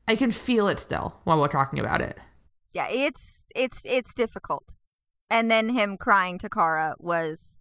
[0.08, 2.17] I can feel it still while we're talking about it.
[2.73, 4.73] Yeah, it's it's it's difficult.
[5.30, 7.58] And then him crying to Kara was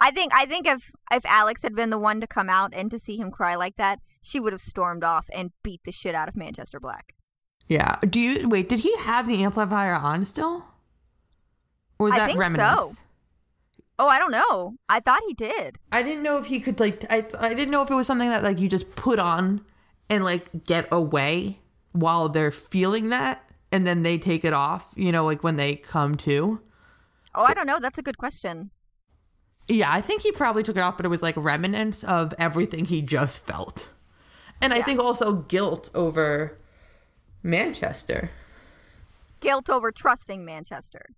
[0.00, 2.90] I think I think if if Alex had been the one to come out and
[2.90, 6.14] to see him cry like that, she would have stormed off and beat the shit
[6.14, 7.14] out of Manchester Black.
[7.68, 7.96] Yeah.
[8.08, 8.68] Do you wait?
[8.68, 10.66] Did he have the amplifier on still,
[11.98, 12.98] or was I that think remnants?
[12.98, 13.02] so.
[13.98, 14.74] Oh, I don't know.
[14.88, 15.78] I thought he did.
[15.92, 17.04] I didn't know if he could like.
[17.10, 19.64] I I didn't know if it was something that like you just put on
[20.08, 21.60] and like get away
[21.92, 24.92] while they're feeling that, and then they take it off.
[24.96, 26.60] You know, like when they come to.
[27.34, 27.78] Oh, I don't know.
[27.80, 28.70] That's a good question.
[29.68, 32.86] Yeah, I think he probably took it off, but it was like remnants of everything
[32.86, 33.90] he just felt.
[34.60, 36.58] And I think also guilt over
[37.42, 38.30] Manchester.
[39.40, 41.10] Guilt over trusting Manchester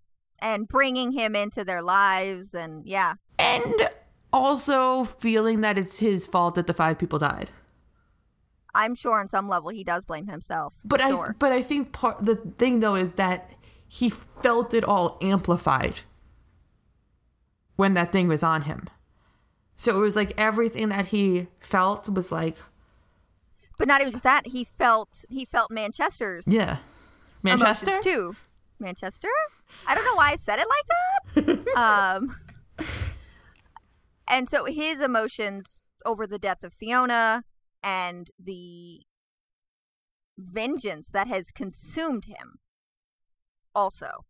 [0.45, 3.15] and bringing him into their lives and yeah.
[3.39, 3.89] And
[4.33, 7.51] also feeling that it's his fault that the five people died.
[8.75, 10.75] I'm sure on some level he does blame himself.
[10.85, 11.31] But sure.
[11.31, 13.51] I but I think part the thing though is that
[13.89, 16.01] he felt it all amplified
[17.77, 18.89] when that thing was on him.
[19.77, 22.57] So it was like everything that he felt was like,
[23.79, 26.79] But not even just that, he felt he felt Manchester's yeah.
[27.43, 28.01] Manchester?
[28.03, 28.37] too.
[28.79, 29.29] Manchester?
[29.87, 31.77] I don't know why I said it like that.
[31.77, 32.37] um,
[34.29, 37.45] and so his emotions over the death of Fiona
[37.83, 39.03] and the
[40.39, 42.59] vengeance that has consumed him,
[43.75, 44.25] also.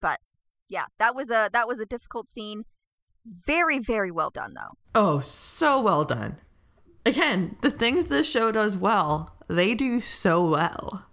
[0.00, 0.20] But
[0.68, 2.64] yeah, that was a that was a difficult scene.
[3.24, 4.76] Very very well done though.
[4.94, 6.36] Oh, so well done.
[7.04, 11.06] Again, the things this show does well, they do so well.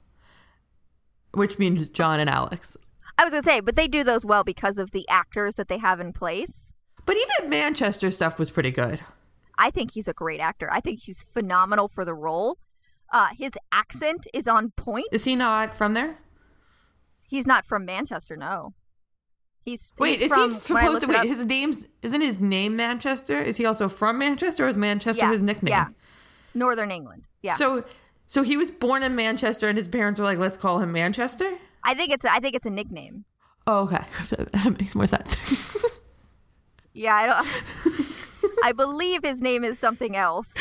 [1.34, 2.76] Which means J'onn and Alex.
[3.18, 5.78] I was gonna say, but they do those well because of the actors that they
[5.78, 6.74] have in place.
[7.06, 9.00] But even Manchester stuff was pretty good.
[9.58, 10.70] I think he's a great actor.
[10.72, 12.58] I think he's phenomenal for the role.
[13.12, 15.08] Uh, his accent is on point.
[15.12, 16.20] Is he not from there?
[17.28, 18.74] He's not from Manchester, no.
[19.66, 21.18] He's Wait, he's is from, he supposed to wait?
[21.18, 23.38] up- His name's isn't his name Manchester?
[23.38, 25.72] Is he also from Manchester, or is Manchester yeah, his nickname?
[25.72, 25.88] Yeah,
[26.54, 27.26] Northern England.
[27.42, 27.84] Yeah, So,
[28.30, 31.58] so he was born in Manchester, and his parents were like, "Let's call him Manchester."
[31.84, 33.26] I think it's I think it's a nickname.
[33.68, 34.04] Oh, okay,
[34.54, 35.36] that makes more sense.
[36.92, 38.06] Yeah, I don't.
[38.64, 40.54] I believe his name is something else.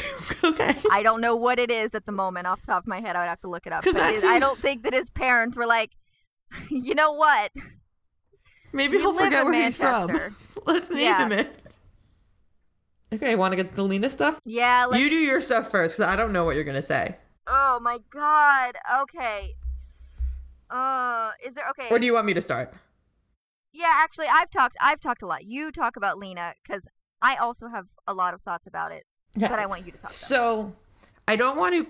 [0.44, 0.76] okay.
[0.92, 3.16] I don't know what it is at the moment off the top of my head.
[3.16, 3.82] I would have to look it up.
[3.82, 5.90] But it- I don't think that his parents were like,
[6.70, 7.50] you know what?
[8.72, 10.10] Maybe We he'll forget where he's from.
[10.66, 11.24] Let's name Yeah.
[11.26, 11.62] him it.
[13.14, 14.38] Okay, want to get the Lena stuff?
[14.44, 17.16] Yeah, let's You do your stuff first, because I don't know what you're gonna say.
[17.48, 18.76] Oh my god.
[19.02, 19.54] Okay.
[20.70, 21.88] Uh, is there okay?
[21.90, 22.72] Or do you want me to start?
[23.72, 24.76] yeah, actually, I've talked.
[24.80, 25.44] I've talked a lot.
[25.44, 26.82] You talk about Lena because
[27.22, 29.04] I also have a lot of thoughts about it.
[29.36, 29.48] Yeah.
[29.48, 30.10] But I want you to talk.
[30.10, 30.18] About it.
[30.18, 30.72] So,
[31.26, 31.86] I don't want to.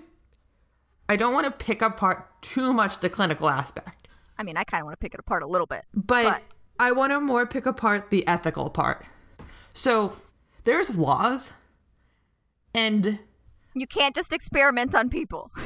[1.09, 4.81] I don't want to pick apart too much the clinical aspect, I mean, I kind
[4.81, 5.83] of want to pick it apart a little bit.
[5.93, 6.41] but, But-
[6.79, 9.05] I want to more pick apart the ethical part.
[9.73, 10.13] So,
[10.63, 11.53] there's laws,
[12.73, 13.19] and
[13.75, 15.51] You can't just experiment on people.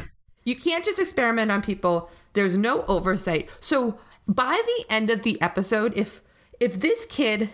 [0.46, 2.10] You can't just experiment on people.
[2.34, 3.50] There's no oversight.
[3.62, 6.22] So by the end of the episode, if
[6.60, 7.50] if this kid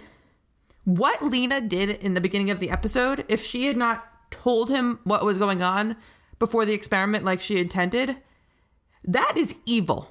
[0.85, 4.99] what Lena did in the beginning of the episode, if she had not told him
[5.03, 5.97] what was going on
[6.39, 8.17] before the experiment like she intended,
[9.03, 10.09] that is evil.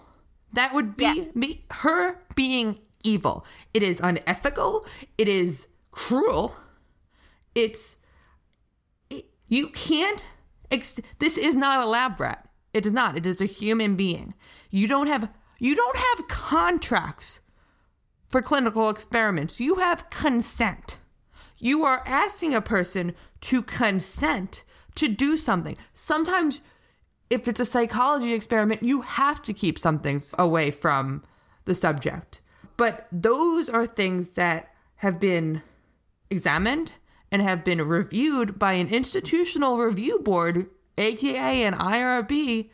[0.53, 1.35] That would be Yes.
[1.35, 3.45] me her being evil.
[3.75, 4.87] It is unethical.
[5.19, 6.55] It is cruel.
[7.57, 7.98] It's it-
[9.49, 10.25] you can't
[10.71, 12.49] ex- this is not a lab rat.
[12.73, 13.17] It is not.
[13.17, 14.35] It is a human being.
[14.71, 17.41] You don't have you don't have contracts
[18.29, 19.59] for clinical experiments.
[19.59, 21.01] You have consent.
[21.59, 24.63] You are asking a person to consent
[24.95, 25.77] to do something.
[25.95, 26.61] Sometimes
[27.31, 31.25] if it's a psychology experiment you have to keep some things away from
[31.65, 32.41] the subject.
[32.77, 35.63] But those are things that have been
[36.31, 36.93] examined
[37.31, 42.71] and have been reviewed by an institutional review board, aka an IRB,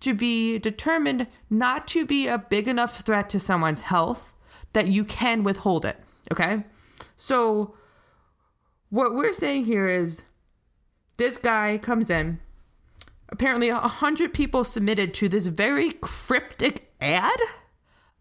[0.00, 4.32] to be determined not to be a big enough threat to someone's health
[4.72, 5.98] that you can withhold it.
[6.32, 6.64] Okay?
[7.16, 7.74] So,
[8.88, 10.22] what we're saying here is
[11.16, 12.40] this guy comes in.
[13.28, 17.38] Apparently, a hundred people submitted to this very cryptic ad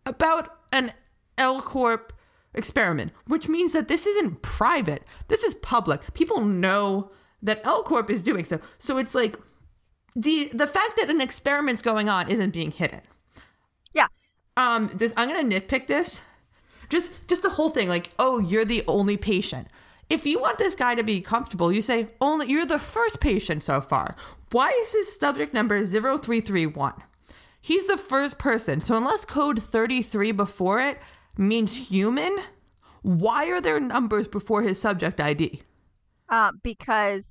[0.06, 0.94] about an
[1.38, 2.14] L Corp
[2.54, 5.04] experiment, which means that this isn't private.
[5.28, 6.14] This is public.
[6.14, 8.60] People know that L Corp is doing so.
[8.80, 9.38] So it's like
[10.16, 13.02] the the fact that an experiment's going on isn't being hidden.
[13.94, 14.08] Yeah.
[14.58, 16.22] Um, this I'm gonna nitpick this.
[16.90, 19.68] Just just the whole thing, like, oh, you're the only patient.
[20.10, 23.62] If you want this guy to be comfortable, you say, only you're the first patient
[23.62, 24.16] so far.
[24.52, 26.94] Why is his subject number 0331?
[27.62, 28.82] He's the first person.
[28.82, 30.98] So unless code 33 before it
[31.40, 32.38] means human,
[33.02, 35.62] why are there numbers before his subject ID?
[36.28, 37.26] Uh, because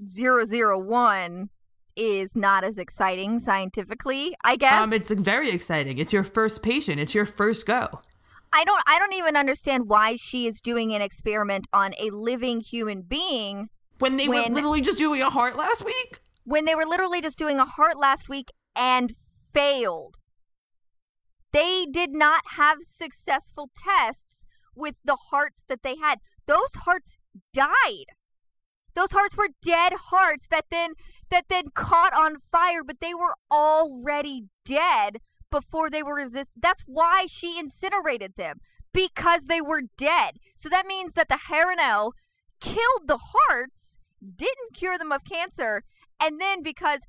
[0.00, 1.50] 001
[1.96, 4.72] is not as exciting scientifically, I guess.
[4.72, 5.98] Um, it's very exciting.
[5.98, 6.98] It's your first patient.
[7.00, 8.00] It's your first go.
[8.52, 12.60] I don't I don't even understand why she is doing an experiment on a living
[12.60, 13.68] human being
[13.98, 16.20] When they were literally just doing a heart last week?
[16.44, 19.14] when they were literally just doing a heart last week and
[19.52, 20.16] failed.
[21.54, 26.18] They did not have successful tests with the hearts that they had.
[26.48, 27.16] Those hearts
[27.52, 28.06] died.
[28.96, 30.94] Those hearts were dead hearts that then
[31.30, 35.18] that then caught on fire, but they were already dead
[35.50, 36.50] before they were resist.
[36.60, 38.58] That's why she incinerated them
[38.92, 40.38] because they were dead.
[40.56, 42.14] So that means that the Harun-El
[42.60, 45.84] killed the hearts, didn't cure them of cancer,
[46.20, 47.00] and then because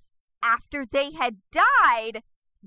[0.43, 2.21] after they had died,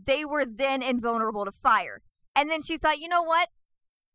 [0.07, 2.03] they were then invulnerable to fire.
[2.35, 3.49] And then she thought, you know what?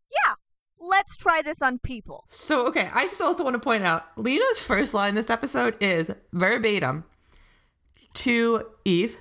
[0.09, 0.35] Yeah,
[0.79, 2.25] let's try this on people.
[2.29, 6.11] So, okay, I just also want to point out Lena's first line this episode is
[6.31, 7.05] verbatim
[8.15, 9.17] to Eve.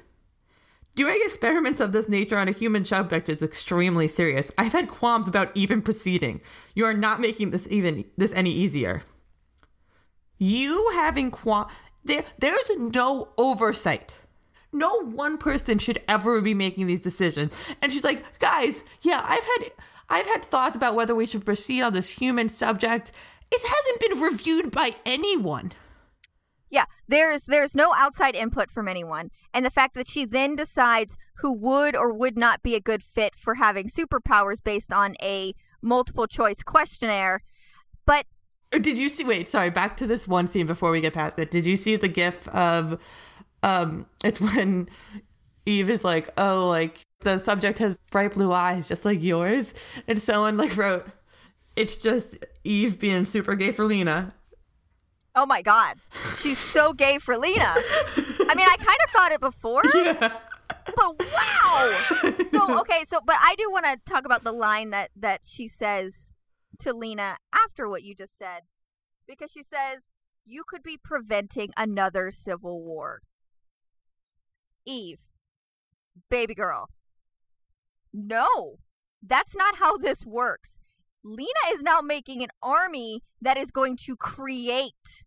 [0.95, 4.53] Doing experiments of this nature on a human subject is extremely serious.
[4.59, 6.43] I've had qualms about even proceeding.
[6.75, 9.03] You are not making this even this any easier.
[10.39, 11.71] You having qual
[12.05, 14.19] there there's no oversight.
[14.73, 17.55] No one person should ever be making these decisions.
[17.81, 19.73] And she's like, guys, yeah, I've had
[20.09, 23.13] I've had thoughts about whether we should proceed on this human subject.
[23.51, 25.73] It hasn't been reviewed by anyone.
[26.71, 31.19] Yeah, there's there's no outside input from anyone, and the fact that she then decides
[31.37, 35.55] who would or would not be a good fit for having superpowers based on a
[35.83, 37.43] multiple choice questionnaire.
[38.07, 38.25] But
[38.71, 39.23] Did you see?
[39.25, 39.69] Wait, sorry.
[39.69, 41.51] Back to this one scene before we get past it.
[41.51, 42.99] Did you see the gif of?
[43.63, 44.89] Um, it's when
[45.67, 49.75] Eve is like, "Oh, like the subject has bright blue eyes, just like yours,"
[50.09, 51.07] and someone like wrote,
[51.77, 54.35] "It's just Eve being super gay for Lena."
[55.35, 55.97] oh my god,
[56.43, 57.75] she's so gay for Lena.
[57.77, 60.37] I mean, I kind of thought it before, Yeah.
[60.95, 61.97] but wow.
[62.51, 65.69] So okay, so but I do want to talk about the line that that she
[65.69, 66.35] says
[66.81, 68.63] to Lena after what you just said,
[69.27, 70.03] because she says
[70.45, 73.23] you could be preventing another civil war.
[74.87, 75.21] Eve,
[76.31, 76.89] baby girl.
[78.13, 78.77] No,
[79.23, 80.79] that's not how this works.
[81.25, 85.25] Lena is now making an army that is going to create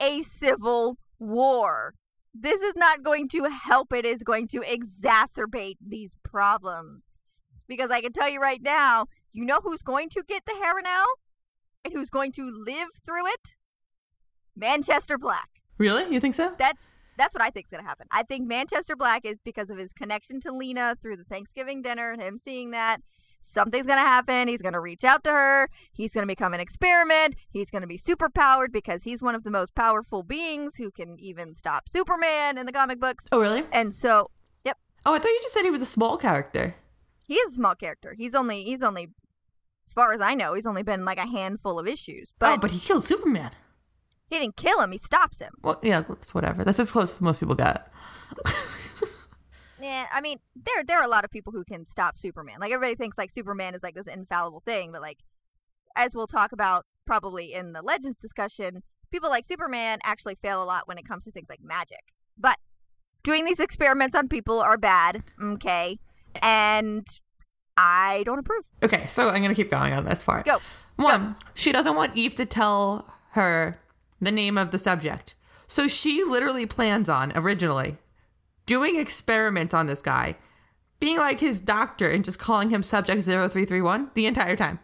[0.00, 1.94] a civil war.
[2.34, 7.06] This is not going to help, it is going to exacerbate these problems.
[7.66, 11.06] Because I can tell you right now, you know who's going to get the Harun-El
[11.84, 13.56] and who's going to live through it?
[14.56, 15.48] Manchester Black.
[15.78, 16.12] Really?
[16.12, 16.54] You think so?
[16.58, 16.86] That's
[17.20, 18.06] that's what I think is going to happen.
[18.10, 22.10] I think Manchester Black is because of his connection to Lena through the Thanksgiving dinner
[22.12, 23.00] and him seeing that
[23.42, 24.48] something's going to happen.
[24.48, 25.68] He's going to reach out to her.
[25.92, 27.34] He's going to become an experiment.
[27.50, 30.90] He's going to be super powered because he's one of the most powerful beings who
[30.90, 33.24] can even stop Superman in the comic books.
[33.32, 33.64] Oh, really?
[33.72, 34.30] And so,
[34.64, 36.74] yep, Oh, I thought you just said he was a small character.
[37.26, 38.14] he is a small character.
[38.16, 39.08] He's only he's only
[39.86, 42.30] as far as I know, he's only been like a handful of issues.
[42.32, 43.50] Oh, but, oh, but he killed Superman.
[44.30, 44.92] He didn't kill him.
[44.92, 45.52] He stops him.
[45.62, 46.64] Well, yeah, it's whatever.
[46.64, 47.90] That's as close as most people got.
[49.82, 52.56] Yeah, I mean, there there are a lot of people who can stop Superman.
[52.60, 55.18] Like everybody thinks like Superman is like this infallible thing, but like
[55.96, 60.64] as we'll talk about probably in the Legends discussion, people like Superman actually fail a
[60.64, 62.12] lot when it comes to things like magic.
[62.38, 62.58] But
[63.22, 65.98] doing these experiments on people are bad, okay?
[66.42, 67.06] And
[67.76, 68.64] I don't approve.
[68.82, 70.44] Okay, so I'm gonna keep going on this part.
[70.44, 70.58] Go.
[70.96, 73.80] One, she doesn't want Eve to tell her
[74.20, 75.34] the name of the subject.
[75.66, 77.98] So she literally plans on originally
[78.66, 80.36] doing experiments on this guy,
[80.98, 84.78] being like his doctor and just calling him subject 0331 the entire time.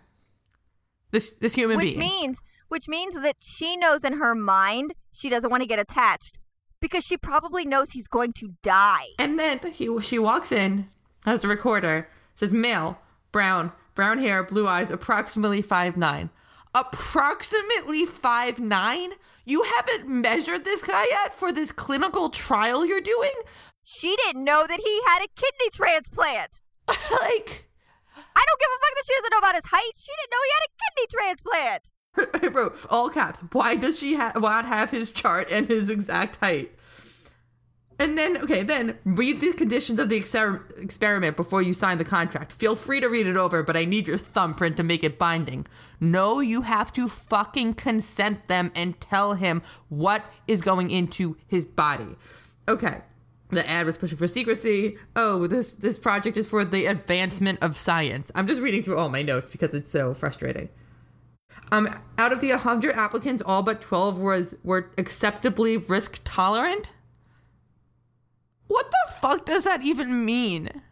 [1.10, 1.98] This this human Which being.
[1.98, 6.36] means which means that she knows in her mind she doesn't want to get attached
[6.80, 9.06] because she probably knows he's going to die.
[9.18, 10.88] and then he she walks in,
[11.24, 12.98] as the recorder, says male,
[13.32, 16.30] brown, brown hair, blue eyes, approximately five nine.
[16.76, 19.12] Approximately five nine?
[19.46, 23.32] You haven't measured this guy yet for this clinical trial you're doing?
[23.82, 26.60] She didn't know that he had a kidney transplant.
[26.88, 27.70] like
[28.18, 29.92] I don't give a fuck that she doesn't know about his height.
[29.96, 32.52] She didn't know he had a kidney transplant.
[32.52, 33.40] Bro, all caps.
[33.52, 36.74] Why does she ha- not have his chart and his exact height?
[37.98, 42.04] And then, okay, then read the conditions of the exper- experiment before you sign the
[42.04, 42.52] contract.
[42.52, 45.66] Feel free to read it over, but I need your thumbprint to make it binding.
[45.98, 51.64] No, you have to fucking consent them and tell him what is going into his
[51.64, 52.16] body.
[52.68, 53.00] Okay.
[53.50, 54.98] The ad was pushing for secrecy.
[55.14, 58.32] Oh, this this project is for the advancement of science.
[58.34, 60.68] I'm just reading through all my notes because it's so frustrating.
[61.70, 61.88] Um,
[62.18, 66.92] out of the 100 applicants, all but 12 was were acceptably risk tolerant.
[68.68, 70.82] What the fuck does that even mean?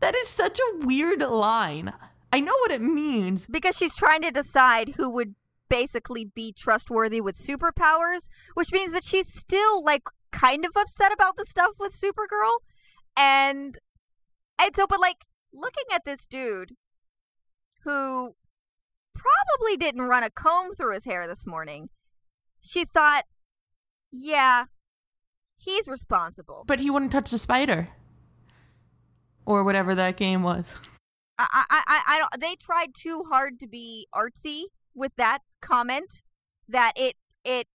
[0.00, 1.92] That is such a weird line.
[2.32, 3.46] I know what it means.
[3.46, 5.34] Because she's trying to decide who would
[5.68, 10.02] basically be trustworthy with superpowers, which means that she's still like
[10.32, 12.58] kind of upset about the stuff with Supergirl.
[13.16, 13.78] And
[14.58, 16.72] and so but like looking at this dude
[17.84, 18.34] who
[19.14, 21.88] probably didn't run a comb through his hair this morning,
[22.60, 23.24] she thought,
[24.10, 24.64] yeah,
[25.64, 26.64] he's responsible.
[26.66, 27.88] But he wouldn't touch the spider.
[29.46, 30.72] Or whatever that game was.
[31.38, 32.40] I, I, I, I don't.
[32.40, 36.22] They tried too hard to be artsy with that comment
[36.68, 37.66] that it it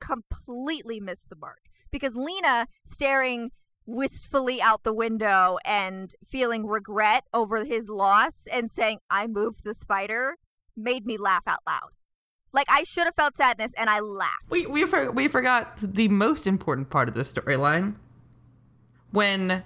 [0.00, 3.50] completely missed the mark because Lena staring
[3.86, 9.74] wistfully out the window and feeling regret over his loss and saying I moved the
[9.74, 10.36] spider
[10.76, 11.90] made me laugh out loud.
[12.54, 14.48] Like I should have felt sadness and I laughed.
[14.48, 17.96] We we for, we forgot the most important part of the storyline
[19.10, 19.64] when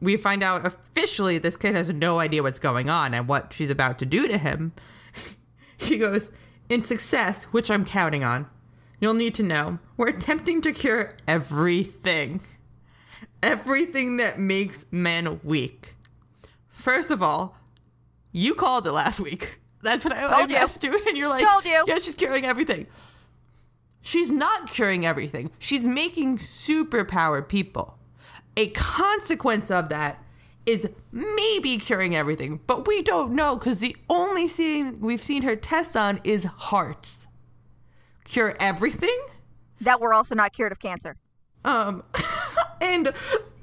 [0.00, 3.70] we find out officially this kid has no idea what's going on and what she's
[3.70, 4.72] about to do to him.
[5.78, 6.30] she goes,
[6.68, 8.46] "In success, which I'm counting on,
[9.00, 12.42] you'll need to know we're attempting to cure everything,
[13.42, 15.94] everything that makes men weak.
[16.68, 17.56] First of all,
[18.32, 20.56] you called it last week." That's what I, I Told you.
[20.56, 21.84] asked you, and you're like, Told you.
[21.86, 22.86] "Yeah, she's curing everything."
[24.00, 25.50] She's not curing everything.
[25.58, 27.98] She's making superpower people.
[28.56, 30.22] A consequence of that
[30.66, 35.56] is maybe curing everything, but we don't know because the only thing we've seen her
[35.56, 37.26] test on is hearts.
[38.24, 39.18] Cure everything?
[39.80, 41.16] That we're also not cured of cancer.
[41.64, 42.02] Um,
[42.80, 43.12] and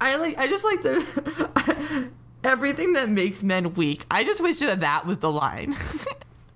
[0.01, 2.11] I like, I just like to,
[2.45, 4.05] everything that makes men weak.
[4.09, 5.75] I just wish that that was the line.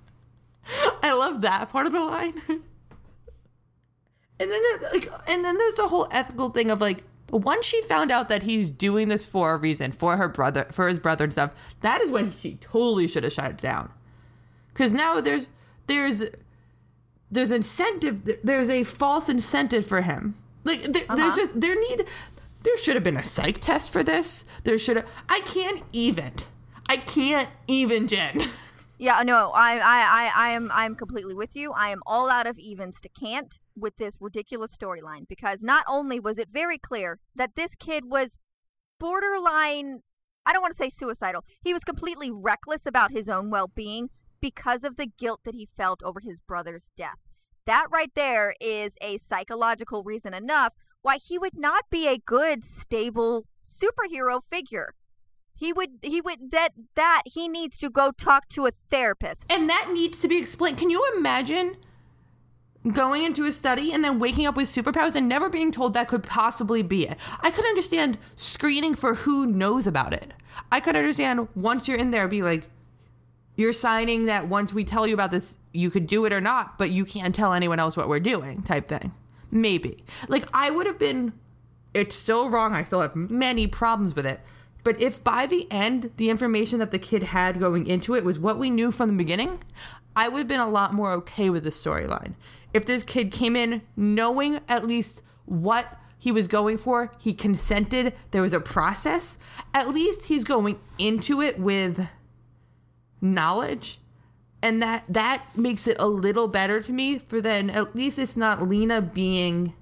[1.04, 2.34] I love that part of the line.
[4.42, 4.62] And then,
[4.94, 8.44] like, and then there's the whole ethical thing of like, once she found out that
[8.44, 12.00] he's doing this for a reason, for her brother, for his brother and stuff, that
[12.00, 13.92] is when she totally should have shut it down.
[14.72, 15.50] Because now there's,
[15.88, 16.24] there's,
[17.30, 18.40] there's incentive.
[18.44, 20.36] There's a false incentive for him.
[20.64, 21.36] Like there, there's uh-huh.
[21.36, 22.06] just there need
[22.64, 24.46] there should have been a psych test for this.
[24.64, 25.08] There should have.
[25.28, 26.34] I can't even.
[26.88, 28.42] I can't even, Jen.
[29.02, 31.72] Yeah, no, I, I, I, I am, I am completely with you.
[31.72, 36.20] I am all out of evens to can't with this ridiculous storyline because not only
[36.20, 38.38] was it very clear that this kid was
[39.00, 40.02] borderline,
[40.46, 41.46] I don't want to say suicidal.
[41.62, 44.10] He was completely reckless about his own well-being
[44.42, 47.20] because of the guilt that he felt over his brother's death.
[47.66, 52.64] That right there is a psychological reason enough why he would not be a good,
[52.64, 54.94] stable superhero figure.
[55.56, 59.52] He would he would that that he needs to go talk to a therapist.
[59.52, 60.78] And that needs to be explained.
[60.78, 61.76] Can you imagine
[62.94, 66.08] going into a study and then waking up with superpowers and never being told that
[66.08, 67.18] could possibly be it?
[67.42, 70.32] I could understand screening for who knows about it.
[70.72, 72.70] I could understand once you're in there, be like,
[73.58, 76.78] you're signing that once we tell you about this, you could do it or not,
[76.78, 79.12] but you can't tell anyone else what we're doing, type thing.
[79.52, 80.04] Maybe.
[80.28, 81.34] Like, I would have been,
[81.94, 82.74] it's still wrong.
[82.74, 84.40] I still have many problems with it.
[84.84, 88.40] But if by the end, the information that the kid had going into it was
[88.40, 89.60] what we knew from the beginning,
[90.16, 92.34] I would have been a lot more okay with the storyline.
[92.74, 98.14] If this kid came in knowing at least what he was going for, he consented,
[98.32, 99.38] there was a process,
[99.74, 102.08] at least he's going into it with
[103.22, 104.00] knowledge
[104.62, 108.36] and that that makes it a little better to me for then at least it's
[108.38, 109.74] not lena being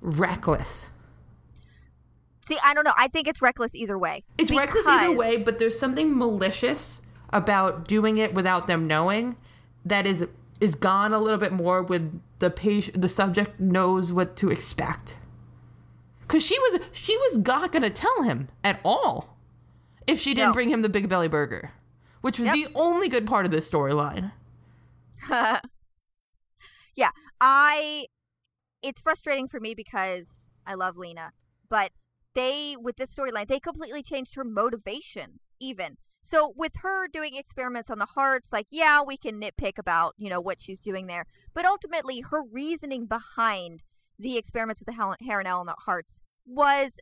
[0.00, 0.90] reckless
[2.42, 2.94] See, I don't know.
[2.96, 4.24] I think it's reckless either way.
[4.36, 7.00] it's reckless either way but there's something malicious
[7.32, 9.36] about doing it without them knowing
[9.84, 10.26] that is
[10.60, 15.16] is gone a little bit more when the patient the subject knows what to expect
[16.22, 19.36] because she was she was not going to tell him at all
[20.08, 20.52] if she didn't No.
[20.54, 21.70] bring him the big belly burger
[22.20, 22.54] which was Yep.
[22.54, 24.32] the only good part of this storyline
[26.96, 27.10] yeah,
[27.40, 28.06] I.
[28.82, 30.26] It's frustrating for me because
[30.66, 31.32] I love Lena,
[31.68, 31.92] but
[32.34, 35.40] they with this storyline they completely changed her motivation.
[35.60, 40.14] Even so, with her doing experiments on the hearts, like yeah, we can nitpick about
[40.16, 43.82] you know what she's doing there, but ultimately her reasoning behind
[44.18, 46.92] the experiments with the Helen, Heron Eleanor hearts was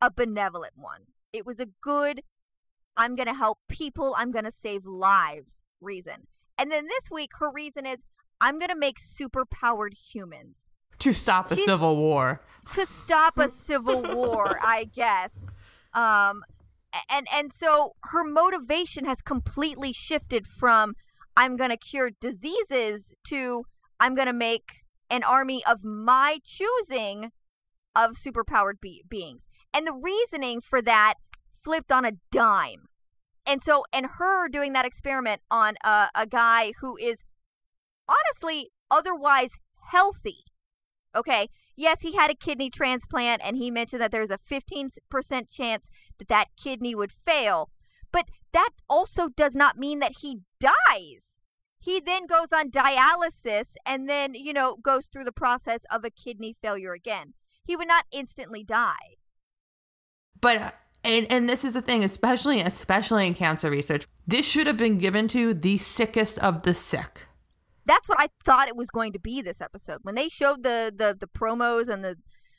[0.00, 1.02] a benevolent one.
[1.32, 2.22] It was a good,
[2.96, 6.26] I'm going to help people, I'm going to save lives reason.
[6.58, 7.98] And then this week, her reason is,
[8.40, 10.58] I'm going to make super powered humans.
[11.00, 12.42] To stop a She's- civil war.
[12.74, 15.32] To stop a civil war, I guess.
[15.94, 16.44] Um,
[17.10, 20.94] and and so her motivation has completely shifted from
[21.36, 23.64] I'm going to cure diseases to
[23.98, 27.32] I'm going to make an army of my choosing
[27.96, 29.48] of superpowered be- beings.
[29.74, 31.14] And the reasoning for that
[31.62, 32.86] flipped on a dime.
[33.46, 37.18] And so, and her doing that experiment on a, a guy who is
[38.08, 39.50] honestly otherwise
[39.90, 40.44] healthy.
[41.14, 41.48] Okay.
[41.74, 44.98] Yes, he had a kidney transplant, and he mentioned that there's a 15%
[45.50, 45.88] chance
[46.18, 47.70] that that kidney would fail.
[48.12, 51.32] But that also does not mean that he dies.
[51.80, 56.10] He then goes on dialysis and then, you know, goes through the process of a
[56.10, 57.34] kidney failure again.
[57.64, 59.16] He would not instantly die.
[60.40, 64.76] But and and this is the thing, especially especially in cancer research, this should have
[64.76, 67.26] been given to the sickest of the sick.
[67.84, 69.98] That's what I thought it was going to be this episode.
[70.02, 72.16] When they showed the the, the promos and the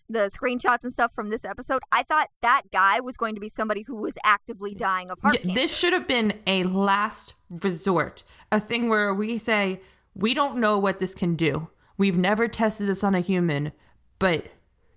[0.10, 3.48] the screenshots and stuff from this episode, I thought that guy was going to be
[3.50, 5.56] somebody who was actively dying of heart Yeah, cancer.
[5.56, 9.80] this should have been a last resort, a thing where we say
[10.14, 11.70] we don't know what this can do.
[11.98, 13.72] We've never tested this on a human,
[14.20, 14.48] but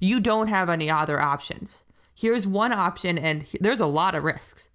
[0.00, 1.84] you don't have any other options.
[2.16, 4.68] Here's one option, and he- there's a lot of risks.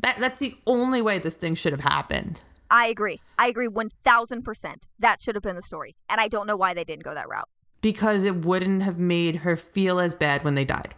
[0.00, 2.40] That that's the only way this thing should have happened.
[2.70, 3.20] I agree.
[3.38, 4.86] I agree 1000%.
[4.98, 5.94] That should have been the story.
[6.08, 7.48] And I don't know why they didn't go that route.
[7.80, 10.94] because it wouldn't have made her feel as bad when they died.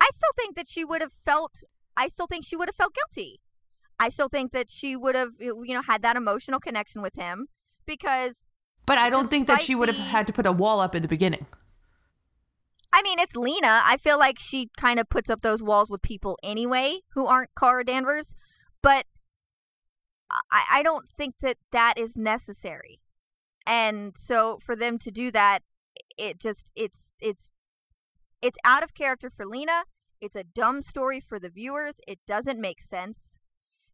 [0.00, 1.62] I still think that she would have felt
[1.96, 3.40] I still think she would have felt guilty.
[3.98, 7.48] I still think that she would have you know had that emotional connection with him
[7.86, 8.36] because
[8.86, 10.94] But I don't think that she would have the- had to put a wall up
[10.94, 11.46] in the beginning.
[12.92, 13.82] I mean, it's Lena.
[13.84, 17.50] I feel like she kind of puts up those walls with people anyway who aren't
[17.58, 18.34] Kara Danvers,
[18.82, 19.06] but
[20.50, 23.00] I, I don't think that that is necessary.
[23.66, 25.62] And so for them to do that,
[26.16, 27.50] it just it's it's
[28.40, 29.84] it's out of character for Lena.
[30.20, 31.94] It's a dumb story for the viewers.
[32.06, 33.27] It doesn't make sense.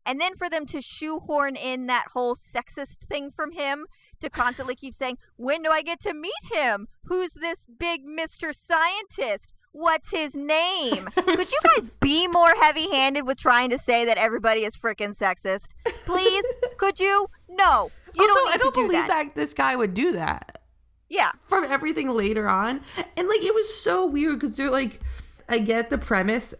[0.07, 3.87] And then for them to shoehorn in that whole sexist thing from him
[4.21, 6.89] to constantly keep saying, When do I get to meet him?
[7.05, 8.55] Who's this big Mr.
[8.55, 9.53] Scientist?
[9.73, 11.07] What's his name?
[11.15, 15.19] Could you guys be more heavy handed with trying to say that everybody is freaking
[15.19, 15.67] sexist?
[16.07, 16.45] Please?
[16.77, 17.27] Could you?
[17.49, 17.91] No.
[18.15, 19.09] You also, don't I don't do believe that.
[19.09, 20.61] that this guy would do that.
[21.09, 21.33] Yeah.
[21.49, 22.81] from everything later on.
[23.17, 25.01] And like it was so weird because they're like,
[25.49, 26.55] I get the premise,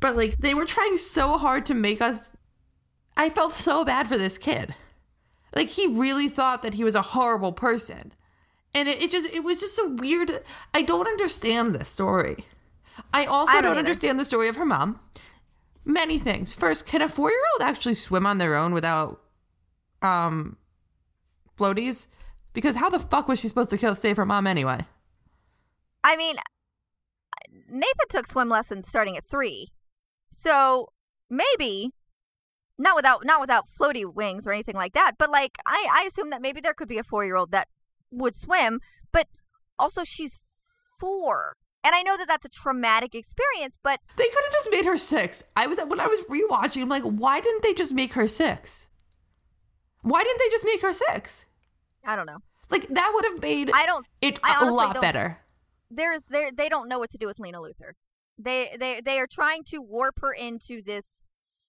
[0.00, 2.35] but like they were trying so hard to make us.
[3.16, 4.74] I felt so bad for this kid.
[5.54, 8.12] Like he really thought that he was a horrible person.
[8.74, 10.30] And it, it just it was just a weird.
[10.74, 12.44] I don't understand this story.
[13.12, 15.00] I also I don't, don't understand the story of her mom.
[15.84, 16.52] Many things.
[16.52, 19.22] First, can a four year old actually swim on their own without
[20.02, 20.58] um
[21.58, 22.08] floaties?
[22.52, 24.80] Because how the fuck was she supposed to kill save her mom anyway?
[26.04, 26.36] I mean,
[27.68, 29.68] Nathan took swim lessons starting at three,
[30.30, 30.88] so
[31.30, 31.92] maybe
[32.78, 35.12] not without not without floaty wings or anything like that.
[35.18, 37.68] But like, I I assume that maybe there could be a four year old that
[38.10, 38.80] would swim,
[39.12, 39.26] but
[39.78, 40.38] also she's
[41.00, 43.76] four, and I know that that's a traumatic experience.
[43.82, 45.42] But They could have just made her six.
[45.56, 46.82] I was when I was rewatching.
[46.82, 48.86] I'm like, why didn't they just make her six?
[50.02, 51.46] Why didn't they just make her six?
[52.04, 52.38] I don't know.
[52.70, 54.06] Like that would have made I don't.
[54.20, 55.38] it I a lot better.
[55.90, 57.92] There's there they don't know what to do with Lena Luthor.
[58.38, 61.04] They they they are trying to warp her into this.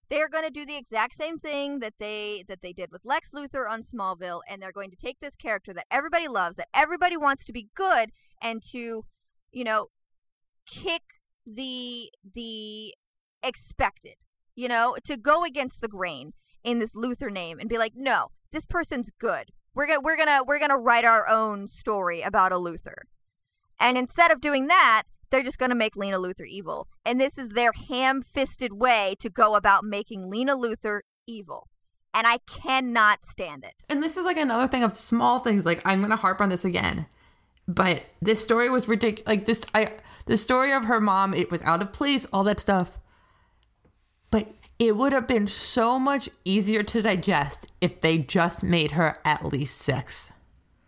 [0.09, 3.01] They are going to do the exact same thing that they that they did with
[3.03, 6.69] Lex Luthor on Smallville, and they're going to take this character that everybody loves, that
[6.73, 9.03] everybody wants to be good, and to,
[9.51, 9.87] you know,
[10.65, 11.01] kick
[11.45, 12.95] the the
[13.43, 14.15] expected,
[14.55, 16.33] you know, to go against the grain
[16.63, 19.51] in this Luthor name and be like, no, this person's good.
[19.75, 23.03] We're gonna we're gonna we're gonna write our own story about a Luthor.
[23.79, 26.87] And instead of doing that, they're just going to make Lena Luthor evil.
[27.05, 31.67] And this is their ham fisted way to go about making Lena Luthor evil.
[32.13, 33.73] And I cannot stand it.
[33.89, 35.65] And this is like another thing of small things.
[35.65, 37.05] Like I'm gonna harp on this again,
[37.67, 39.27] but this story was ridiculous.
[39.27, 39.91] Like this, I
[40.25, 42.97] the story of her mom, it was out of place, all that stuff.
[44.31, 44.47] But
[44.79, 49.45] it would have been so much easier to digest if they just made her at
[49.45, 50.33] least six.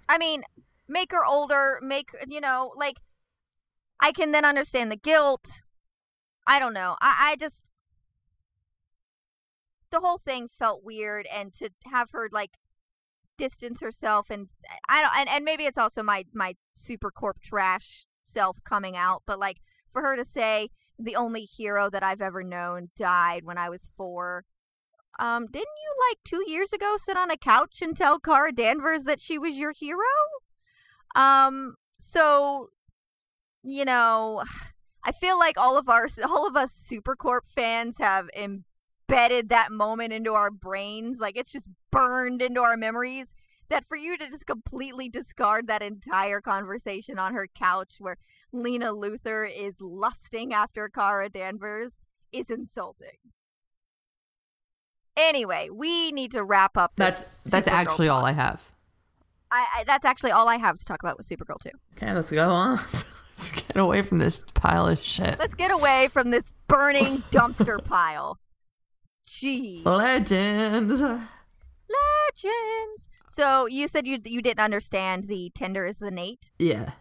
[0.07, 0.43] I mean,
[0.87, 2.97] make her older, make, you know, like,
[4.00, 5.62] I can then understand the guilt.
[6.47, 6.95] I don't know.
[7.02, 7.64] I, I just.
[9.91, 12.52] The whole thing felt weird, and to have her, like,
[13.39, 14.50] distance herself and
[14.88, 19.39] I don't and, and maybe it's also my my Supercorp trash self coming out, but
[19.39, 19.58] like
[19.91, 20.70] for her to say
[21.00, 24.43] the only hero that I've ever known died when I was four.
[25.18, 29.04] Um, didn't you like two years ago sit on a couch and tell Kara Danvers
[29.04, 30.00] that she was your hero?
[31.16, 32.70] Um, so
[33.64, 34.43] you know,
[35.03, 40.14] I feel like all of our all of us Supercorp fans have embedded that moment
[40.14, 43.28] into our brains, like it's just burned into our memories.
[43.70, 48.18] That for you to just completely discard that entire conversation on her couch where
[48.51, 51.91] Lena Luthor is lusting after Kara Danvers
[52.32, 53.20] is insulting.
[55.16, 56.93] Anyway, we need to wrap up.
[56.95, 58.26] That's that's Supergirl actually all.
[58.26, 58.72] I have.
[59.51, 61.78] I, I that's actually all I have to talk about with Supergirl too.
[61.93, 62.80] Okay, let's go on.
[63.53, 65.39] let's get away from this pile of shit.
[65.39, 68.39] Let's get away from this burning dumpster pile.
[69.25, 71.01] Gee, Legends.
[71.01, 71.25] legends.
[73.29, 76.51] So you said you you didn't understand the Tender is the Nate.
[76.59, 76.91] Yeah.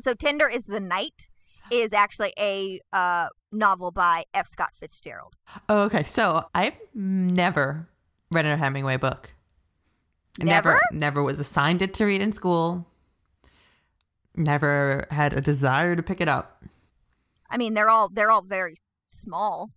[0.00, 1.28] So Tender is the Night
[1.70, 4.46] is actually a uh, novel by F.
[4.46, 5.34] Scott Fitzgerald.
[5.68, 7.88] Oh, okay, so I've never
[8.30, 9.34] read a Hemingway book.
[10.38, 10.70] Never?
[10.70, 12.86] never, never was assigned it to read in school.
[14.36, 16.62] Never had a desire to pick it up.
[17.48, 18.76] I mean, they're all they're all very
[19.08, 19.70] small.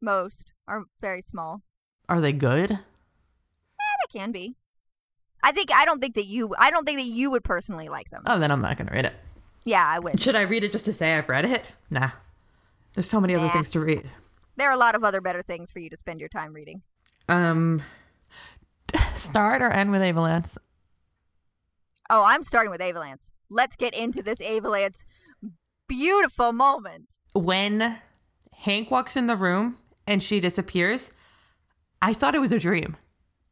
[0.00, 1.62] Most are very small.
[2.08, 2.70] Are they good?
[2.70, 2.78] Yeah,
[4.12, 4.56] They can be.
[5.42, 8.10] I think I don't think that you I don't think that you would personally like
[8.10, 8.24] them.
[8.26, 9.14] Oh, then I'm not gonna read it.
[9.64, 10.20] Yeah, I would.
[10.20, 11.72] Should I read it just to say I've read it?
[11.90, 12.10] Nah.
[12.94, 14.10] There's so many other things to read.
[14.56, 16.82] There are a lot of other better things for you to spend your time reading.
[17.28, 17.82] Um,
[19.14, 20.58] start or end with Avalance?
[22.10, 23.20] Oh, I'm starting with Avalance.
[23.50, 25.04] Let's get into this Avalance
[25.88, 27.06] beautiful moment.
[27.32, 27.98] When
[28.52, 31.10] Hank walks in the room and she disappears,
[32.00, 32.96] I thought it was a dream.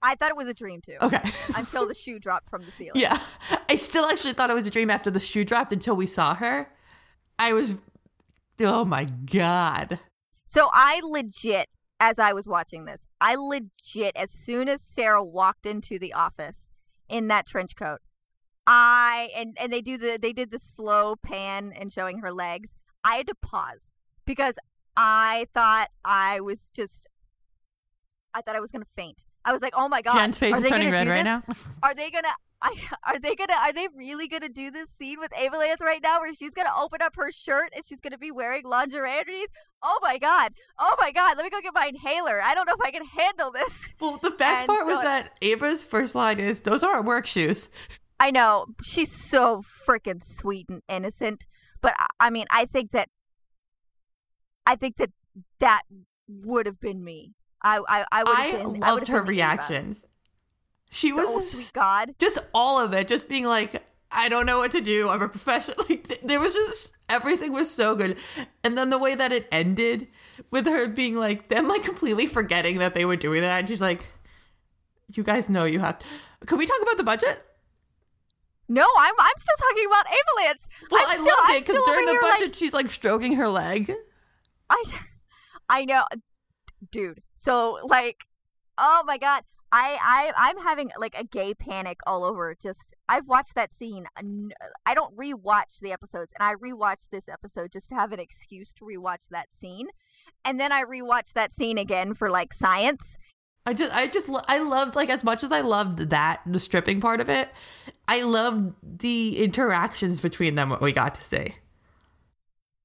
[0.03, 0.97] I thought it was a dream too.
[1.03, 1.21] Okay.
[1.57, 3.01] Until the shoe dropped from the ceiling.
[3.01, 3.21] yeah.
[3.69, 6.35] I still actually thought it was a dream after the shoe dropped until we saw
[6.35, 6.71] her.
[7.39, 7.75] I was,
[8.61, 9.99] oh my God.
[10.47, 11.69] So I legit,
[11.99, 16.69] as I was watching this, I legit, as soon as Sara walked into the office
[17.09, 17.99] in that trench coat,
[18.67, 22.71] I and and they do the they did the slow pan and showing her legs.
[23.05, 23.91] I had to pause
[24.25, 24.57] because
[24.97, 27.07] I thought I was just,
[28.35, 29.25] I thought I was gonna faint.
[29.45, 31.43] I was like, oh my god, Jen's face are is turning red right now.
[31.83, 32.33] Are they gonna?
[32.63, 33.53] I, are they gonna?
[33.53, 36.73] Are they really gonna do this scene with Ava Lance right now, where she's gonna
[36.77, 39.51] open up her shirt and she's gonna be wearing lingerie underneath?
[39.83, 40.55] Oh my god!
[40.79, 41.37] Oh my god!
[41.37, 42.41] Let me go get my inhaler.
[42.43, 43.71] I don't know if I can handle this.
[44.01, 47.27] Well, the best And part was so- that Ava's first line is, those aren't work
[47.27, 47.69] shoes.
[48.19, 51.47] I know she's so freaking sweet and innocent,
[51.83, 53.09] but I- I mean, I think that,
[54.67, 55.11] I think that
[55.61, 55.83] that
[56.29, 57.35] would have been me.
[57.63, 58.83] I I, I would I have been.
[58.85, 60.05] I loved have her reactions.
[60.91, 62.15] She The was oh sweet God.
[62.19, 65.09] just all of it, just being like, I don't know what to do.
[65.09, 65.77] I'm a professional.
[65.89, 68.17] Like th- there was just everything was so good,
[68.65, 70.09] and then the way that it ended
[70.51, 73.81] with her being like them, like completely forgetting that they were doing that, and she's
[73.81, 74.07] like,
[75.13, 76.07] "You guys know you have." to...
[76.47, 77.45] Can we talk about the budget?
[78.69, 80.69] No, I'm I'm still talking about Ava Lance.
[80.91, 83.37] Well, I'm I still, loved it because during the here, like, budget, she's like stroking
[83.37, 83.93] her leg.
[84.69, 84.85] I,
[85.69, 86.05] I know,
[86.91, 87.23] dude.
[87.37, 88.25] So like,
[88.77, 92.57] oh my god, I I I'm having like a gay panic all over.
[92.61, 94.07] Just I've watched that scene.
[94.85, 98.73] I don't rewatch the episodes, and I rewatched this episode just to have an excuse
[98.75, 99.89] to rewatch that scene,
[100.45, 103.17] and then I rewatched that scene again for like science.
[103.67, 107.01] I just, I just, I loved like as much as I loved that the stripping
[107.01, 107.49] part of it.
[108.07, 110.71] I loved the interactions between them.
[110.71, 111.57] What we got to see.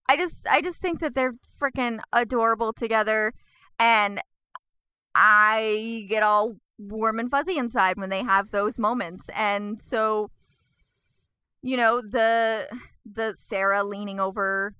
[0.10, 3.34] I just I just think that they're freaking adorable together
[3.80, 4.20] and
[5.16, 9.30] I get all warm and fuzzy inside when they have those moments.
[9.34, 10.32] And so
[11.62, 12.68] you know, the
[13.06, 14.74] the Sara leaning over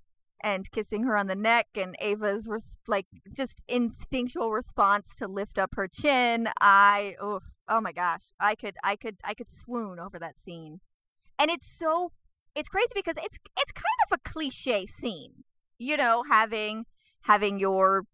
[0.44, 5.58] and kissing her on the neck and Ava's res- like just instinctual response to lift
[5.58, 6.50] up her chin.
[6.60, 8.24] I oh, oh my gosh.
[8.40, 10.80] I could I could I could swoon over that scene.
[11.40, 12.12] And it's so
[12.56, 15.44] it's crazy because it's it's kind of a cliche scene.
[15.78, 16.86] You know, having
[17.22, 18.06] having your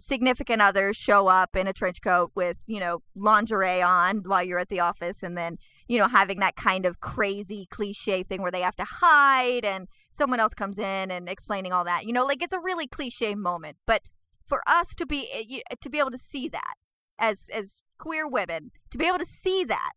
[0.00, 4.58] significant other show up in a trench coat with, you know, lingerie on while you're
[4.58, 5.58] at the office and then,
[5.90, 9.88] you know, having that kind of crazy cliche thing where they have to hide and
[10.16, 12.04] someone else comes in and explaining all that.
[12.06, 14.00] You know, like it's a really cliche moment, but
[14.46, 16.74] for us to be eh, to be able to see that
[17.18, 19.94] as as queer women, to be able to see that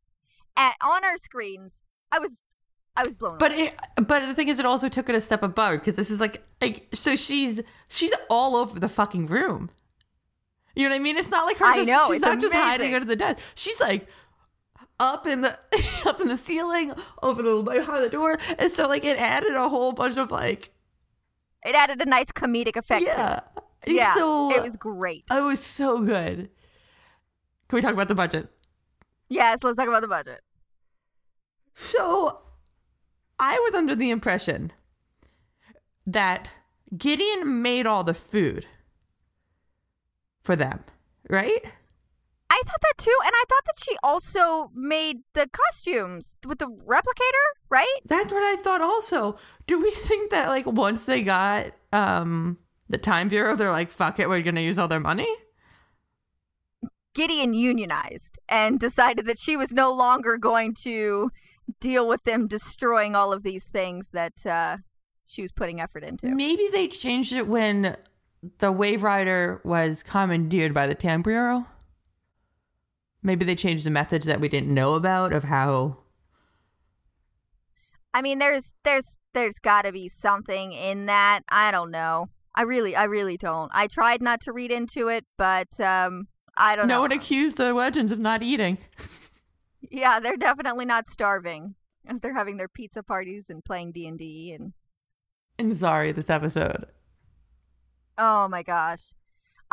[0.58, 1.74] at, on our screens,
[2.12, 2.32] I was
[2.98, 3.74] I was blown But away.
[3.98, 6.20] it, but the thing is, it also took it a step above because this is
[6.20, 9.70] like like so she's she's all over the fucking room.
[10.76, 11.18] You know what I mean?
[11.18, 11.66] It's not like her.
[11.66, 12.96] I Just, know, she's not just hiding amazing.
[12.96, 13.44] under the desk.
[13.54, 14.08] She's like,
[15.00, 15.58] up in the
[16.06, 19.68] up in the ceiling over the behind the door and so like it added a
[19.70, 20.72] whole bunch of like
[21.66, 23.04] It added a nice comedic effect.
[23.06, 23.40] yeah
[23.88, 24.14] yeah.
[24.14, 25.26] so it was great.
[25.32, 26.50] it was so good
[27.68, 28.50] can we talk about the budget
[29.30, 30.42] Yes, let's talk about the budget.
[31.74, 32.40] so
[33.40, 34.72] i was under the impression
[36.06, 36.52] that
[36.98, 38.68] gideon made all the food
[40.44, 40.84] for them
[41.30, 41.64] right
[42.54, 46.68] I thought that too, and I thought that she also made the costumes with the
[46.68, 48.00] replicator, right?
[48.06, 49.38] That's what I thought also.
[49.66, 54.20] Do we think that like once they got um the time bureau, they're like, fuck
[54.20, 55.28] it, we're gonna use all their money?
[57.16, 61.32] Gideon unionized and decided that she was no longer going to
[61.80, 64.78] deal with them destroying all of these things that uh,
[65.26, 66.28] she was putting effort into.
[66.28, 67.98] Maybe they changed it when
[68.60, 71.66] the Waverider was commandeered by the Time Bureau.
[73.24, 75.98] Maybe they changed the methods that we didn't know about of how
[78.14, 81.42] I mean, there's there's there's got to be something in that.
[81.50, 82.30] I don't know.
[82.56, 83.72] I really I really don't.
[83.74, 86.98] I tried not to read into it, but um I don't no know.
[86.98, 88.78] No one accused the legends of not eating.
[89.90, 91.76] Yeah, they're definitely not starving
[92.08, 94.74] as they're having their pizza parties and playing D&D and
[95.58, 96.86] And sorry, this episode.
[98.18, 99.02] Oh my gosh.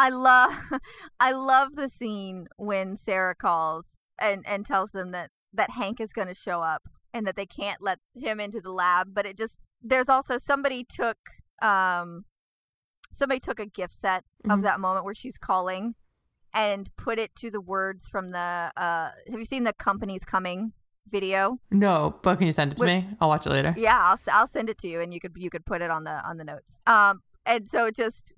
[0.00, 0.52] I love
[1.20, 3.86] I love the scene when Sara calls
[4.18, 6.82] and and tells them that that Hank is going to show up
[7.12, 10.84] and that they can't let him into the lab, but it just there's also somebody
[10.84, 11.18] took
[11.60, 12.24] um
[13.12, 14.62] somebody took a gift set of Mhm.
[14.62, 15.94] that moment where she's calling
[16.54, 20.72] and put it to the words from the uh have you seen the company's coming
[21.10, 21.58] video?
[21.70, 23.02] No, but can you send it to Wait.
[23.04, 23.16] me?
[23.20, 23.74] I'll watch it later.
[23.76, 26.04] Yeah, I'll I'll send it to you, and you could you could put it on
[26.04, 26.78] the on the notes.
[26.86, 28.32] Um, and so it just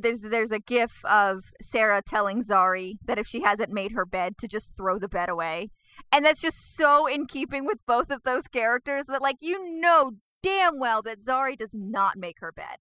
[0.00, 4.38] there's there's a gif of Sara telling Zari that if she hasn't made her bed
[4.38, 5.70] to just throw the bed away,
[6.12, 10.12] and that's just so in keeping with both of those characters that like you know
[10.42, 12.78] damn well that Zari does not make her bed.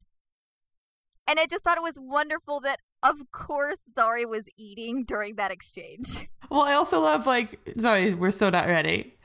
[1.27, 5.51] And I just thought it was wonderful that of course Zari was eating during that
[5.51, 6.27] exchange.
[6.51, 9.15] Well, I also love like sorry, we're still not ready.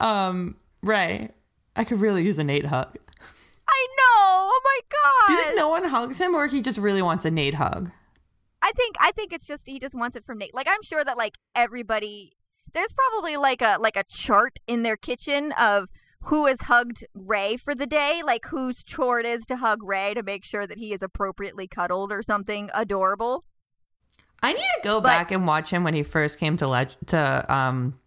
[0.00, 1.30] Um, Ray,
[1.76, 2.96] I could really use a Nate hug.
[3.80, 4.50] I know.
[4.52, 5.28] Oh my god.
[5.28, 7.90] Do you think no one hugs him, or he just really wants a Nate hug?
[8.62, 10.54] I think I think it's just he just wants it from Nate.
[10.54, 12.32] Like I'm sure that like everybody
[12.74, 15.88] there's probably like a like a chart in their kitchen of
[16.24, 20.12] who has hugged Ray for the day, like whose chore it is to hug Ray
[20.14, 23.44] to make sure that he is appropriately cuddled or something adorable.
[24.42, 26.96] I need to go But- back and watch him when he first came to leg-
[27.06, 27.98] to um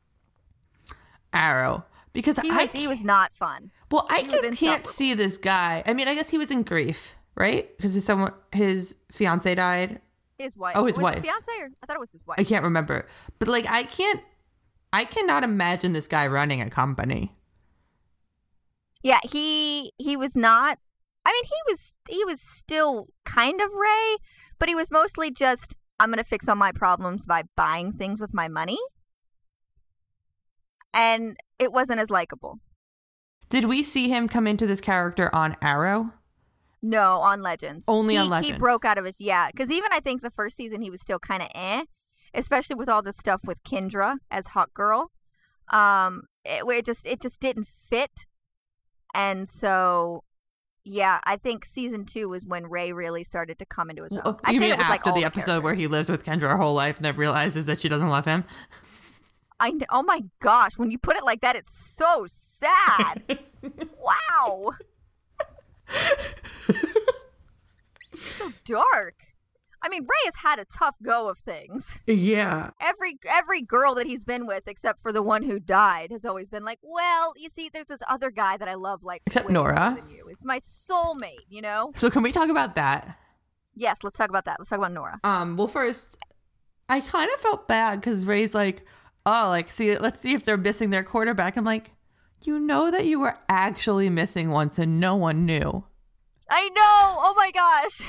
[1.33, 3.71] Arrow because He I was he was not fun.
[3.93, 5.83] Well I just can't see this guy.
[5.85, 7.69] I mean, I guess he was in grief, right?
[7.77, 10.01] Because his someone his fiance died.
[10.39, 10.75] His wife.
[10.75, 11.21] Oh, his was wife.
[11.21, 12.39] Fiance or I thought it was his wife.
[12.39, 14.19] I can't remember, but like I can't.
[14.91, 17.33] I cannot imagine this guy running a company.
[19.03, 20.79] Yeah, he he was not.
[21.23, 24.17] I mean, he was he was still kind of Ray,
[24.57, 28.19] but he was mostly just I'm going to fix all my problems by buying things
[28.19, 28.79] with my money.
[30.95, 32.59] And it wasn't as likable.
[33.49, 36.11] Did we see him come into this character on Arrow?
[36.81, 37.85] No, on Legends.
[37.87, 40.55] Only he, on He broke out of his yeah, because even I think the first
[40.57, 41.83] season he was still kind of eh,
[42.33, 45.07] especially with all the stuff with Kendra as Hawkgirl.
[45.71, 48.25] Um, it, it just it just didn't fit,
[49.13, 50.23] and so
[50.83, 54.37] yeah, I think season two was when Ray really started to come into his own.
[54.43, 56.49] I you think mean was, like, after all the episode where he lives with Kendra
[56.49, 58.43] her whole life and then realizes that she doesn't love him?
[59.63, 63.23] I kn- oh my gosh, when you put it like that, it's so sad.
[63.97, 64.71] wow.
[68.13, 69.15] so dark.
[69.81, 71.87] I mean, Ray has had a tough go of things.
[72.05, 72.71] Yeah.
[72.81, 76.49] Every every girl that he's been with, except for the one who died, has always
[76.49, 79.97] been like, "Well, you see, there's this other guy that I love, like Except Nora.
[80.09, 80.27] you.
[80.29, 83.17] It's my soulmate, you know." So can we talk about that?
[83.75, 84.57] Yes, let's talk about that.
[84.59, 85.21] Let's talk about Nora.
[85.23, 85.55] Um.
[85.55, 86.17] Well, first,
[86.89, 88.85] I kind of felt bad because Ray's like,
[89.25, 91.91] "Oh, like, see, let's see if they're missing their quarterback." I'm like,
[92.41, 95.85] you know that you were actually missing once and no one knew.
[96.49, 96.81] I know.
[96.83, 98.01] Oh my gosh.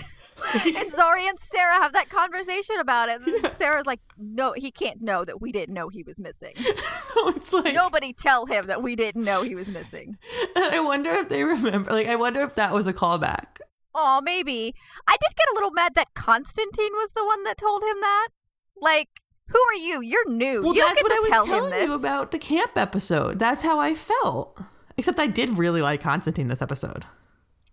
[0.65, 3.21] and Zari and Sara have that conversation about it.
[3.27, 6.55] And Sara's like, "No, he can't know that we didn't know he was missing.
[6.57, 10.19] so it's like, Nobody tell him that we didn't know he was missing."
[10.57, 11.93] I wonder if they remember.
[11.93, 13.61] Like, I wonder if that was a callback.
[13.95, 14.75] Oh, maybe.
[15.07, 18.29] I did get a little mad that Constantine was the one that told him that.
[18.77, 19.09] Like,
[19.49, 20.01] who are you?
[20.01, 20.63] You're new.
[20.63, 23.39] Well, you that's what I was tell telling you about the camp episode.
[23.39, 24.59] That's how I felt.
[24.97, 27.05] Except I did really like Constantine this episode.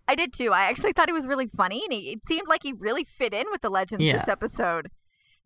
[0.08, 0.52] I did too.
[0.52, 3.34] I actually thought he was really funny, and he, it seemed like he really fit
[3.34, 4.18] in with the legends Yeah.
[4.18, 4.90] this episode.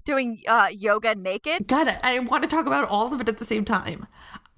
[0.06, 1.68] doing uh, yoga naked.
[1.68, 4.06] God, I, I want to talk about all of it at the same time.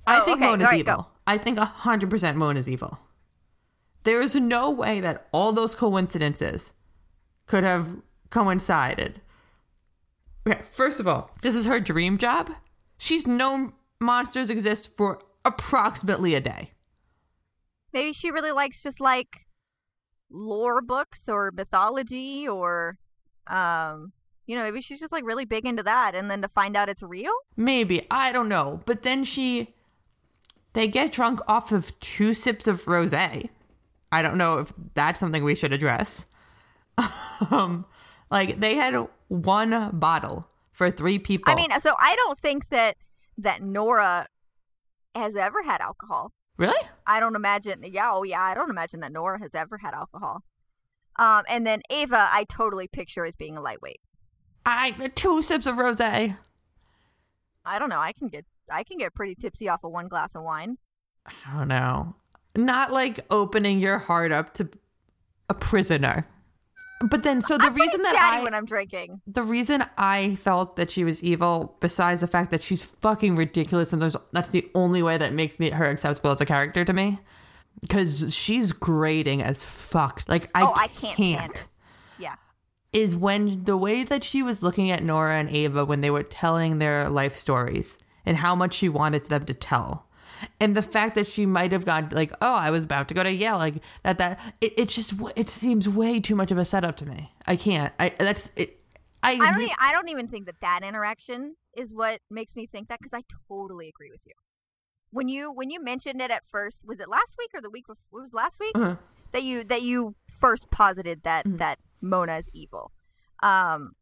[0.06, 0.46] I Oh, think okay.
[0.48, 0.96] Mona's All right, evil.
[1.04, 1.08] go.
[1.26, 3.00] I think 100% Mona's evil.
[4.04, 6.74] There is no way that all those coincidences
[7.46, 7.96] could have
[8.30, 9.22] coincided.
[10.48, 12.52] Okay, first of all, this is her dream job.
[12.98, 16.72] She's known monsters exist for approximately a day.
[17.92, 19.48] Maybe she really likes just like
[20.30, 22.98] lore books or mythology or
[23.48, 24.12] um
[24.46, 26.88] you know, maybe she's just like really big into that and then to find out
[26.88, 27.34] it's real?
[27.58, 28.08] Maybe.
[28.10, 28.82] I don't know.
[28.86, 29.76] But then she.
[30.72, 33.14] They get drunk off of two sips of rose.
[33.14, 33.50] I
[34.12, 36.28] don't know if that's something we should address.
[37.52, 37.86] um,
[38.30, 41.52] like, they had one bottle for three people.
[41.52, 42.98] I mean, so I don't think that
[43.38, 44.28] that Nora
[45.16, 46.32] has ever had alcohol.
[46.58, 46.80] really?
[47.06, 47.84] I don't imagine.
[47.84, 50.44] Yeah, oh yeah, I don't imagine that Nora has ever had alcohol.
[51.18, 54.00] Um, and then Ava, I totally picture as being a lightweight.
[54.66, 56.02] I two sips of rose.
[56.02, 56.36] I
[57.80, 58.00] don't know.
[58.00, 60.78] I can get I can get pretty tipsy off of one glass of wine.
[61.26, 62.16] I don't know.
[62.56, 64.70] Not like opening your heart up to
[65.50, 66.28] a prisoner.
[67.02, 69.22] But then, so the I'm reason that I when I'm drinking.
[69.28, 73.94] the reason I felt that she was evil, besides the fact that she's fucking ridiculous,
[73.94, 76.94] and there's that's the only way that makes me her acceptable as a character to
[76.94, 77.20] me,
[77.82, 80.24] because she's grating as fuck.
[80.28, 81.68] Like I, oh, I can't, it.
[82.18, 82.36] Yeah.
[82.94, 86.24] Is when the way that she was looking at Nora and Ava when they were
[86.24, 90.07] telling their life stories and how much she wanted them to tell.
[90.60, 93.24] And the fact that she might have gone like, "Oh, I was about to go
[93.24, 94.18] to Yale," like that.
[94.18, 97.32] That it, it just it seems way too much of a setup to me.
[97.46, 97.94] I can't.
[98.00, 98.80] I that's it.
[99.24, 99.62] I, I don't.
[99.62, 103.14] e- I don't even think that that interaction is what makes me think that because
[103.14, 104.34] I totally agree with you.
[105.12, 107.88] When you when you mentioned it at first, was it last week or the week
[107.88, 108.20] before?
[108.20, 108.96] It was last week Uh-huh.
[109.32, 112.92] that you that you first posited that that Mona is evil.
[113.42, 113.94] Um,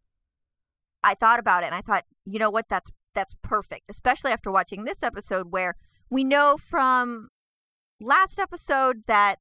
[1.04, 2.66] I thought about it and I thought, you know what?
[2.70, 5.76] That's that's perfect, especially after watching this episode where
[6.10, 7.30] we know from
[8.00, 9.40] last episode that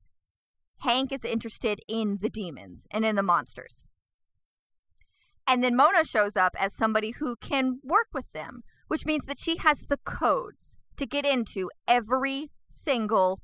[0.79, 3.85] Hank is interested in the demons and in the monsters.
[5.47, 9.39] And then Mona shows up as somebody who can work with them, which means that
[9.39, 13.41] she has the codes to get into every single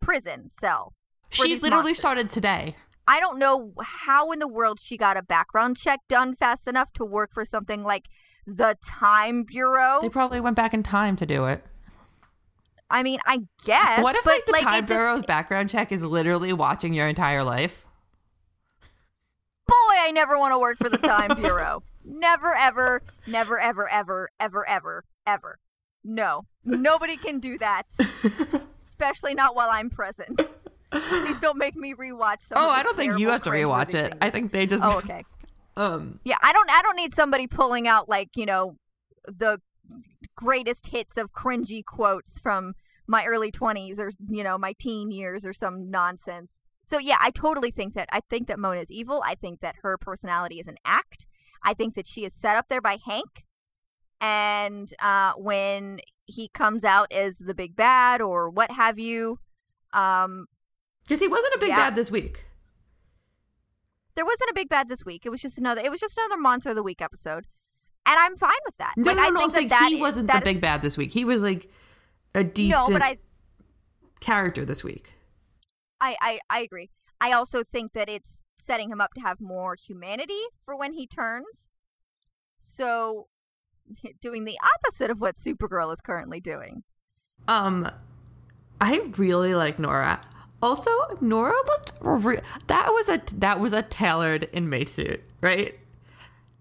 [0.00, 0.94] prison cell.
[1.30, 1.98] she literally monsters.
[1.98, 2.74] started today.
[3.06, 6.92] I don't know how in the world she got a background check done fast enough
[6.94, 8.04] to work for something like
[8.46, 9.98] the Time Bureau.
[10.00, 11.64] They probably went back in time to do it.
[12.90, 14.02] I mean, I guess.
[14.02, 17.08] what if but, like the it time just- bureau's background check is literally watching your
[17.08, 17.86] entire life?
[19.70, 21.82] boy, I never want to work for the Time Bureau.
[22.04, 25.58] never, ever, never, ever, ever, ever, ever, ever.
[26.02, 27.84] No, nobody can do that.
[28.88, 30.40] Especially not while I'm present.
[30.90, 32.42] Please don't make me rewatch.
[32.42, 34.10] Some oh, of the I don't think you have to rewatch it.
[34.10, 34.14] things.
[34.20, 35.24] I think they just Oh, okay.
[35.76, 36.68] um Yeah, I don't.
[36.68, 38.76] I don't need somebody pulling out like you know
[39.26, 39.60] the
[40.34, 42.74] greatest hits of cringy quotes from
[43.10, 46.52] my early twenties or you know my teen years or some nonsense.
[46.88, 48.08] So yeah, I totally think that.
[48.12, 49.22] I think that Mona is evil.
[49.26, 51.26] I think that her personality is an act.
[51.62, 53.44] I think that she is set up there by Hank,
[54.20, 59.38] and uh, when he comes out as the big bad or what have you,
[59.92, 60.46] um,
[61.04, 61.76] because he wasn't a big Yeah.
[61.76, 62.46] bad this week.
[64.16, 65.24] there wasn't a big bad this week.
[65.24, 65.80] It was just another.
[65.80, 67.46] It was just another monster of the week episode,
[68.06, 68.94] and I'm fine with that.
[68.96, 70.44] No, like, no, I no, I'm think saying that that he is- wasn't the is-
[70.44, 71.12] big bad this week.
[71.12, 71.70] He was like
[72.34, 73.18] a decent No, but I,
[74.20, 75.14] character this week.
[76.00, 76.90] I, I, I agree.
[77.20, 81.06] I also think that it's setting him up to have more humanity for when he
[81.06, 81.68] turns.
[82.60, 83.28] So,
[84.22, 86.84] doing the opposite of what Supergirl is currently doing.
[87.48, 87.90] Um,
[88.80, 90.20] I really like Nora.
[90.62, 95.74] Also, Nora looked re- that was a that was a tailored inmate suit, right?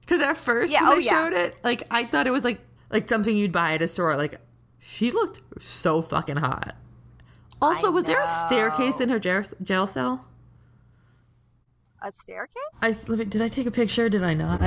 [0.01, 1.23] Because at first Yeah, when oh, they yeah.
[1.23, 4.15] showed it, like I thought it was like like something you'd buy at a store.
[4.15, 4.39] Like
[4.79, 6.75] she looked so fucking hot.
[7.61, 10.25] Also, I was there a staircase in her jail, cell?
[12.01, 12.55] A staircase?
[12.81, 14.07] I did I take a picture?
[14.07, 14.61] Did I not?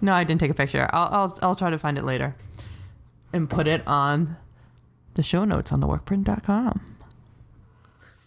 [0.00, 0.88] No, I didn't take a picture.
[0.92, 2.36] I'll I'll I'll try to find it later
[3.32, 4.36] and put it on
[5.14, 6.80] the show notes on theworkprint.com.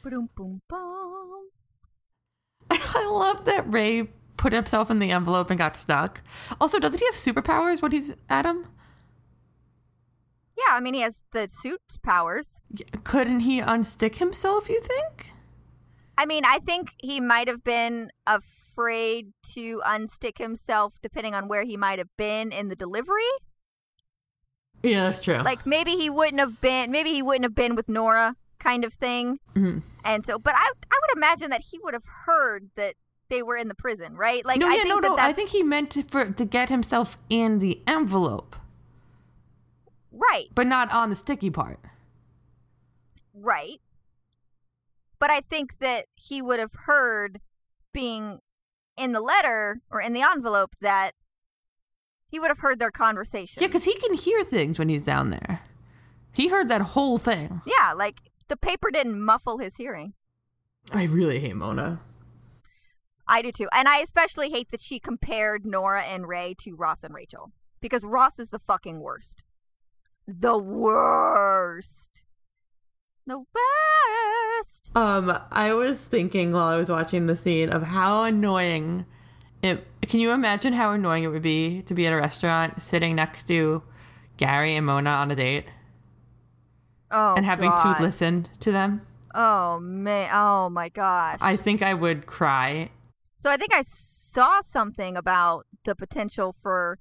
[0.04, 1.50] Boom, boom, boom.
[2.70, 6.22] I love that Ray put himself in the envelope and got stuck.
[6.60, 8.68] Also, doesn't he have superpowers when he's Atom?
[10.58, 12.62] Yeah, I mean, he has the suit powers.
[13.04, 15.34] Couldn't he unstick himself, you think?
[16.18, 21.64] I mean, I think he might have been afraid to unstick himself depending on where
[21.64, 23.24] he might have been in the delivery.
[24.84, 25.38] Yeah, that's true.
[25.38, 28.94] like maybe he wouldn't have been maybe he wouldn't have been with Nora kind of
[28.94, 29.40] thing.
[29.56, 29.82] Mhm.
[30.04, 32.96] And so but I I would imagine that he would have heard that
[33.30, 34.46] they were in the prison, right?
[34.46, 35.16] Like no, I yeah, think no, that no.
[35.18, 38.56] I think he meant to, for to get himself in the envelope,
[40.14, 41.80] right, but not on the sticky part.
[43.34, 43.82] right.
[45.20, 47.40] But I think that he would have heard
[47.94, 48.40] being
[48.98, 51.12] in the letter or in the envelope that
[52.28, 53.62] he would have heard their conversation.
[53.62, 55.62] Yeah, because he can hear things when he's down there.
[56.34, 57.62] He heard that whole thing.
[57.66, 58.18] yeah, like
[58.50, 60.14] the paper didn't muffle his hearing.
[60.92, 62.02] I really hate Mona.
[63.26, 63.70] I do too.
[63.72, 67.52] And I especially hate that she compared Nora and Ray to Ross and Rachel.
[67.80, 69.44] Because Ross is the fucking worst.
[70.28, 72.22] The worst.
[73.26, 74.92] The worst.
[74.96, 79.06] Um, I was thinking while I was watching the scene of how annoying
[79.62, 79.86] it.
[80.04, 83.48] Can you imagine how annoying it would be to be at a restaurant sitting next
[83.48, 83.82] to
[84.38, 85.66] Gary and Mona on a date
[87.12, 87.96] Oh, and having God.
[87.96, 89.02] to listen to them?
[89.34, 90.30] Oh, man.
[90.34, 91.40] Oh, my gosh.
[91.42, 92.90] I think I would cry.
[93.38, 97.00] so I think I saw something about the potential for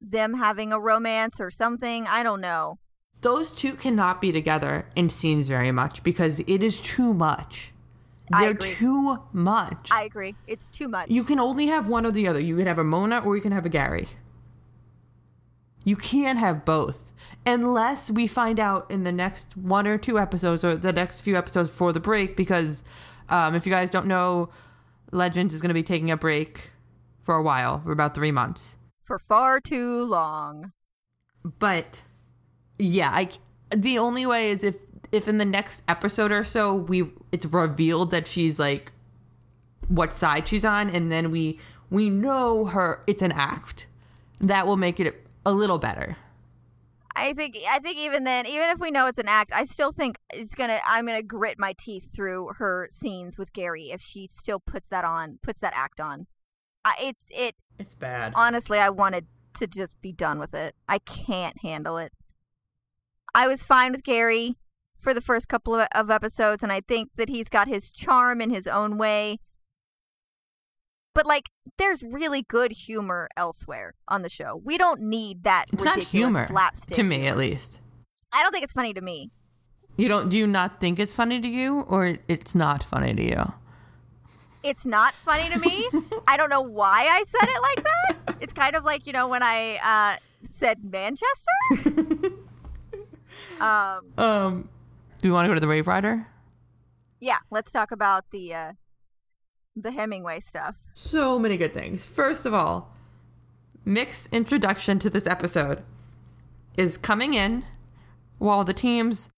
[0.00, 2.06] them having a romance or something.
[2.06, 2.78] I don't know.
[3.20, 7.72] Those two cannot be together in scenes very much because it is too much.
[8.38, 9.88] They're too much.
[9.90, 10.36] I agree.
[10.46, 11.10] It's too much.
[11.10, 12.40] You can only have one or the other.
[12.40, 14.08] You can have a Mona or you can have a Gary.
[15.84, 17.12] You can't have both.
[17.44, 21.36] Unless we find out in the next one or two episodes or the next few
[21.36, 22.84] episodes before the break, because
[23.28, 24.50] um, if you guys don't know,
[25.10, 26.70] Legends is going to be taking a break
[27.22, 28.78] for a while, for about three months.
[29.10, 30.70] For far too long.
[31.42, 32.04] But
[32.78, 33.28] yeah, I
[33.74, 34.76] the only way is if
[35.10, 38.92] if in the next episode or so we it's revealed that she's like
[39.88, 41.58] what side she's on and then we
[41.90, 43.88] we know her it's an act.
[44.38, 46.16] That will make it a little better.
[47.16, 49.90] I think I think even then, even if we know it's an act, I still
[49.90, 50.78] think it's gonna.
[50.86, 55.04] I'm gonna grit my teeth through her scenes with Gary if she still puts that
[55.04, 56.28] on, puts that act on.
[56.84, 57.54] I, it's it.
[57.78, 58.32] It's bad.
[58.34, 59.26] Honestly, I wanted
[59.58, 60.74] to just be done with it.
[60.88, 62.12] I can't handle it.
[63.34, 64.56] I was fine with Gary
[64.98, 68.40] for the first couple of, of episodes, and I think that he's got his charm
[68.40, 69.38] in his own way.
[71.14, 74.60] But like, there's really good humor elsewhere on the show.
[74.62, 75.66] We don't need that.
[75.72, 77.30] It's not humor slapstick to me humor.
[77.30, 77.80] at least.
[78.32, 79.30] I don't think it's funny to me.
[79.96, 83.22] You don't do you not think it's funny to you or it's not funny to
[83.22, 83.52] you?
[84.62, 85.88] It's not funny to me.
[86.28, 88.36] I don't know why I said it like that.
[88.40, 92.30] It's kind of like you know when I uh, said Manchester.
[93.60, 94.68] um, Um
[95.18, 96.26] do we want to go to the Waverider?
[97.20, 98.72] yeah, let's talk about the uh,
[99.76, 100.76] the Hemingway stuff.
[100.94, 102.02] so many good things.
[102.04, 102.94] First of all,
[103.84, 105.82] Mick's introduction to this episode
[106.76, 107.64] is coming in
[108.38, 109.30] while the team's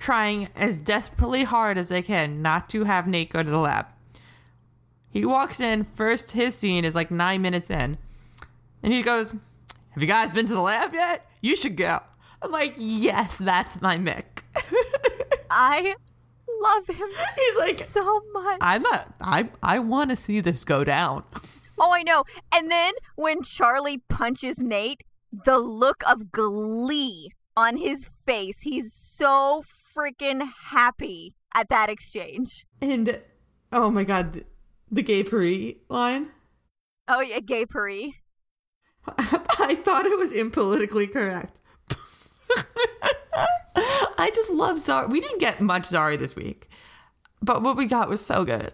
[0.00, 3.86] trying as desperately hard as they can not to have Nate go to the lab.
[5.10, 7.98] He walks in, first his scene is like nine minutes in,
[8.82, 9.32] and he goes,
[9.90, 11.28] Have you guys been to the lab yet?
[11.40, 12.00] You should go.
[12.42, 14.42] I'm like, Yes, that's my Mick.
[15.50, 15.94] I
[16.60, 18.58] love him He's like, so much.
[18.60, 21.24] I'm not, I, I want to see this go down.
[21.78, 22.24] oh, I know.
[22.52, 28.58] And then when Charlie punches Nate, the look of glee on his face.
[28.62, 29.64] He's so
[30.00, 32.66] freaking happy at that exchange.
[32.80, 33.20] And
[33.72, 34.44] oh my god, the,
[34.90, 36.28] the gay Paris line.
[37.08, 38.12] Oh yeah, gay Paris.
[39.18, 41.58] I thought it was impolitically correct.
[43.76, 45.08] I just love Zari.
[45.08, 46.68] We didn't get much Zari this week,
[47.40, 48.72] but what we got was so good.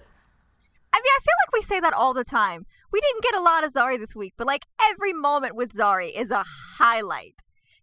[0.92, 2.66] I mean, I feel like we say that all the time.
[2.90, 6.18] We didn't get a lot of Zari this week, but like every moment with Zari
[6.18, 6.44] is a
[6.78, 7.34] highlight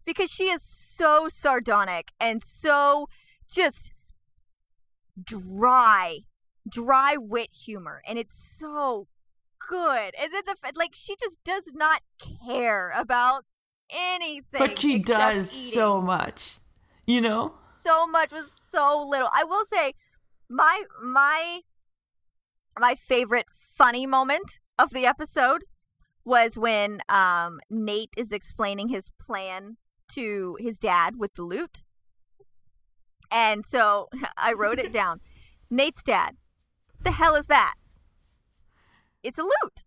[0.04, 3.08] because she is so sardonic and so
[3.50, 3.92] just
[5.22, 6.20] dry,
[6.68, 9.08] dry wit humor, and it's so
[9.68, 10.14] good.
[10.20, 12.02] And then the like she just does not
[12.46, 13.44] care about
[13.90, 16.58] anything, But she does so much,
[17.06, 17.54] you know.
[17.82, 19.28] so much with so little.
[19.32, 19.94] I will say,
[20.48, 21.60] my my
[22.78, 25.64] my favorite funny moment of the episode
[26.24, 29.76] was when um Nate is explaining his plan
[30.08, 31.82] to his dad with the loot.
[33.34, 35.20] And so I wrote it down.
[35.68, 36.36] Nate's dad.
[36.96, 37.74] What the hell is that?
[39.22, 39.82] It's a lute.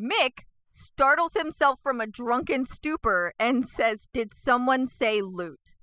[0.00, 5.76] Mick startles himself from a drunken stupor and says, Did someone say loot?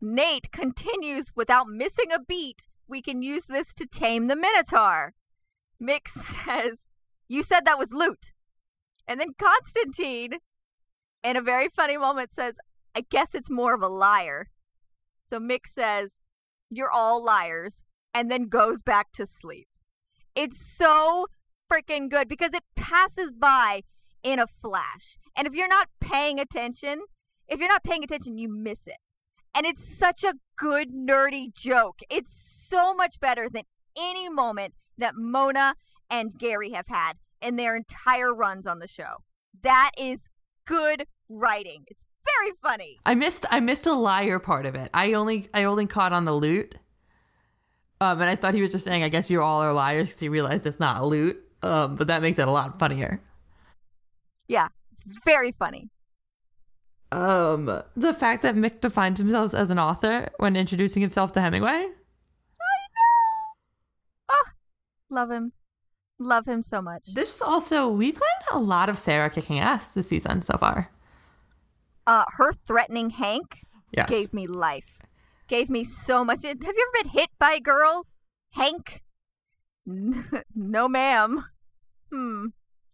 [0.00, 2.66] Nate continues without missing a beat.
[2.88, 5.14] We can use this to tame the Minotaur.
[5.80, 6.08] Mick
[6.44, 6.78] says,
[7.28, 8.32] You said that was loot.
[9.06, 10.38] And then Constantine,
[11.22, 12.54] in a very funny moment, says,
[12.94, 14.48] I guess it's more of a lyre.
[15.32, 16.10] So Mick says,
[16.68, 19.66] You're all liars, and then goes back to sleep.
[20.34, 21.26] It's so
[21.72, 23.80] freaking good because it passes by
[24.22, 25.16] in a flash.
[25.34, 27.04] And if you're not paying attention,
[27.48, 28.98] if you're not paying attention, you miss it.
[29.54, 32.00] And it's such a good nerdy joke.
[32.10, 33.62] It's so much better than
[33.98, 35.76] any moment that Mona
[36.10, 39.22] and Gary have had in their entire runs on the show.
[39.62, 40.20] That is
[40.66, 41.84] good writing.
[41.86, 42.98] It's very funny.
[43.04, 44.90] I missed I missed a lyre part of it.
[44.94, 46.76] I only I only caught on the loot.
[48.00, 50.20] Um, and I thought he was just saying, I guess you all are liars because
[50.20, 51.40] he realized it's not loot.
[51.62, 53.20] Um, but that makes it a lot funnier.
[54.48, 55.88] Yeah, it's very funny.
[57.12, 61.70] Um, the fact that Mick defines himself as an author when introducing himself to Hemingway.
[61.70, 61.90] I know.
[64.30, 64.44] Oh,
[65.10, 65.52] love him.
[66.18, 67.04] Love him so much.
[67.12, 70.90] This is also we've gotten a lot of Sara kicking ass this season so far.
[72.06, 73.60] Uh, her threatening Hank
[73.96, 74.08] Yes.
[74.08, 74.98] gave me life.
[75.48, 76.42] Gave me so much.
[76.44, 78.06] Have you ever been hit by a girl?
[78.52, 79.02] Hank?
[79.86, 81.44] no, ma'am.
[82.10, 82.46] Hmm.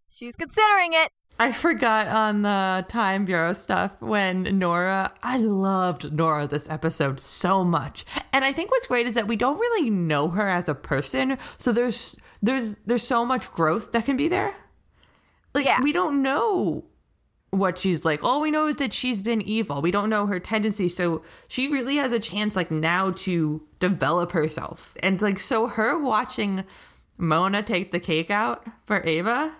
[0.09, 1.11] She's considering it.
[1.41, 7.63] I forgot on the Time Bureau stuff when Nora, I loved Nora this episode so
[7.63, 8.03] much.
[8.33, 11.37] And I think what's great is that we don't really know her as a person,
[11.57, 14.53] so there's there's there's so much growth that can be there.
[15.53, 15.81] Like Yeah.
[15.81, 16.83] we don't know
[17.51, 18.23] what she's like.
[18.23, 19.81] All we know is that she's been evil.
[19.81, 24.31] We don't know her tendencies, so she really has a chance like now to develop
[24.31, 24.93] herself.
[25.01, 26.63] And like so her watching
[27.17, 29.53] Mona take the cake out for Ava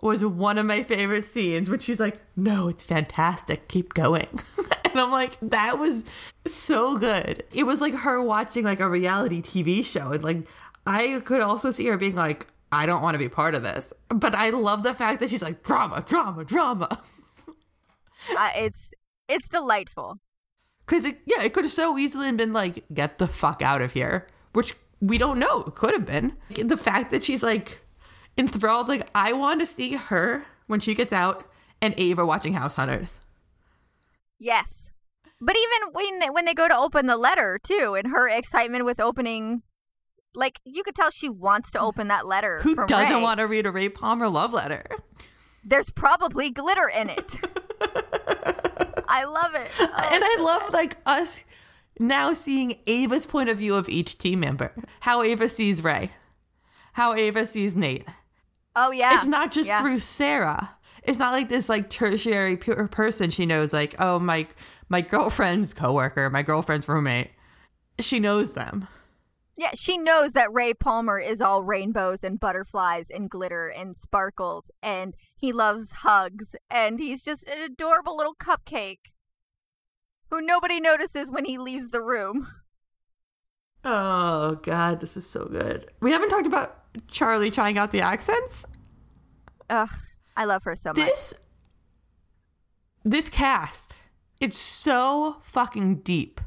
[0.00, 3.68] was one of my favorite scenes when she's like, "No, it's fantastic.
[3.68, 4.40] Keep going."
[4.84, 6.04] and I'm like, that was
[6.46, 7.44] so good.
[7.52, 10.46] It was like her watching like a reality TV show and like
[10.86, 13.92] I could also see her being like, "I don't want to be part of this."
[14.08, 17.02] But I love the fact that she's like, "Drama, drama, drama."
[18.36, 18.92] Uh, it's
[19.28, 20.18] it's delightful.
[20.86, 23.92] Cuz it yeah, it could have so easily been like, "Get the fuck out of
[23.92, 25.62] here," which we don't know.
[25.62, 26.36] It could have been.
[26.50, 27.80] The fact that she's like
[28.36, 31.48] enthralled like I want to see her when she gets out
[31.80, 33.20] and Ava watching House Hunters.
[34.38, 34.90] Yes.
[35.40, 38.84] But even when they, when they go to open the letter too, and her excitement
[38.84, 39.62] with opening,
[40.34, 42.60] like you could tell she wants to open that letter.
[42.62, 43.22] Who doesn't Ray.
[43.22, 44.84] want to read a Ray Palmer love letter?
[45.64, 47.32] There's probably glitter in it.
[49.08, 49.70] I love it.
[49.80, 51.44] Oh, and I love like us
[51.98, 54.72] now seeing Ava's point of view of each team member.
[55.00, 56.12] How Ava sees Ray.
[56.92, 58.06] How Ava sees Nate.
[58.76, 59.80] oh yeah, It's not just Yeah.
[59.80, 60.70] through Sara.
[61.02, 64.46] It's not like this like tertiary pure person she knows like, oh my
[64.90, 67.30] my girlfriend's coworker, my girlfriend's roommate.
[68.00, 68.86] She knows them.
[69.58, 74.70] Yeah, she knows that Ray Palmer is all rainbows and butterflies and glitter and sparkles,
[74.84, 79.10] and he loves hugs, and he's just an adorable little cupcake
[80.30, 82.46] who nobody notices when he leaves the room.
[83.84, 85.90] Oh god, this is so good.
[86.00, 88.64] We haven't talked about Charlie trying out the accents.
[89.68, 89.90] Ugh,
[90.36, 90.96] I love her so much.
[90.96, 91.34] this
[93.04, 93.96] this cast
[94.40, 96.40] it's so fucking deep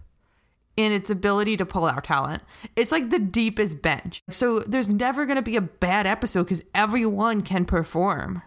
[0.78, 2.42] in its ability to pull out talent
[2.76, 6.64] it's like the deepest bench so there's never going to be a bad episode because
[6.74, 8.42] everyone can perform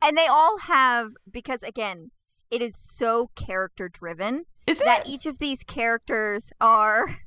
[0.00, 2.12] And they all have because again,
[2.50, 7.18] it is so character driven is that it each of these characters are.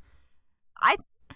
[0.82, 0.96] I
[1.30, 1.36] I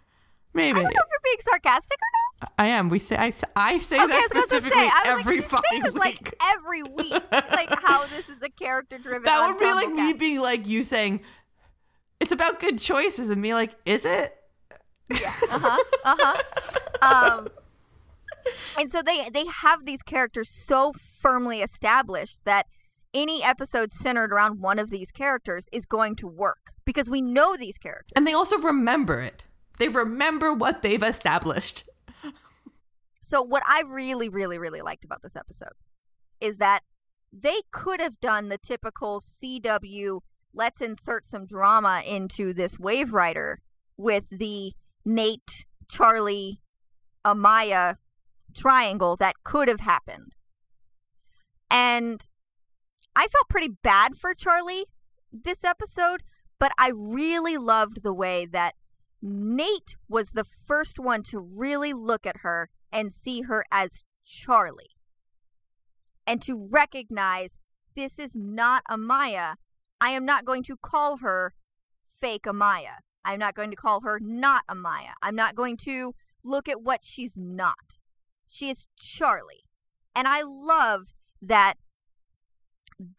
[0.53, 2.09] maybe don't know if you're being sarcastic or
[2.41, 2.53] not.
[2.57, 5.49] i am we say i, I say Okay, that to specifically say, I every like,
[5.49, 9.23] fucking week like every week, like how this is a character driven.
[9.25, 11.21] that would be like me being like you saying
[12.19, 14.35] it's about good choices and me like is it
[15.11, 15.33] Yeah.
[15.51, 15.83] Uh-huh.
[16.03, 16.41] Uh-huh.
[17.01, 17.47] um,
[18.79, 22.65] and so they they have these characters so firmly established that
[23.13, 27.55] any episode centered around one of these characters is going to work because we know
[27.55, 28.11] these characters.
[28.15, 29.45] and they also remember it
[29.77, 31.83] they remember what they've established
[33.21, 35.73] So what I really really really liked about this episode
[36.39, 36.81] is that
[37.33, 40.19] they could have done the typical CW
[40.55, 43.57] let's insert some drama into this Waverider
[43.97, 44.73] with the
[45.03, 46.61] Nate, Charlie,
[47.25, 47.97] Amaya
[48.55, 50.33] triangle that could have happened.
[51.69, 52.25] And
[53.15, 54.85] I felt pretty bad for Charlie
[55.31, 56.23] this episode,
[56.59, 58.75] but I really loved the way that
[59.21, 64.95] Nate was the first one to really look at her and see her as Charlie.
[66.25, 67.51] And to recognize
[67.95, 69.55] this is not Amaya.
[69.99, 71.53] I am not going to call her
[72.19, 72.97] fake Amaya.
[73.23, 75.13] I'm not going to call her not Amaya.
[75.21, 76.13] I'm not going to
[76.43, 77.97] look at what she's not.
[78.47, 79.63] She is Charlie.
[80.15, 81.07] And I love
[81.41, 81.75] that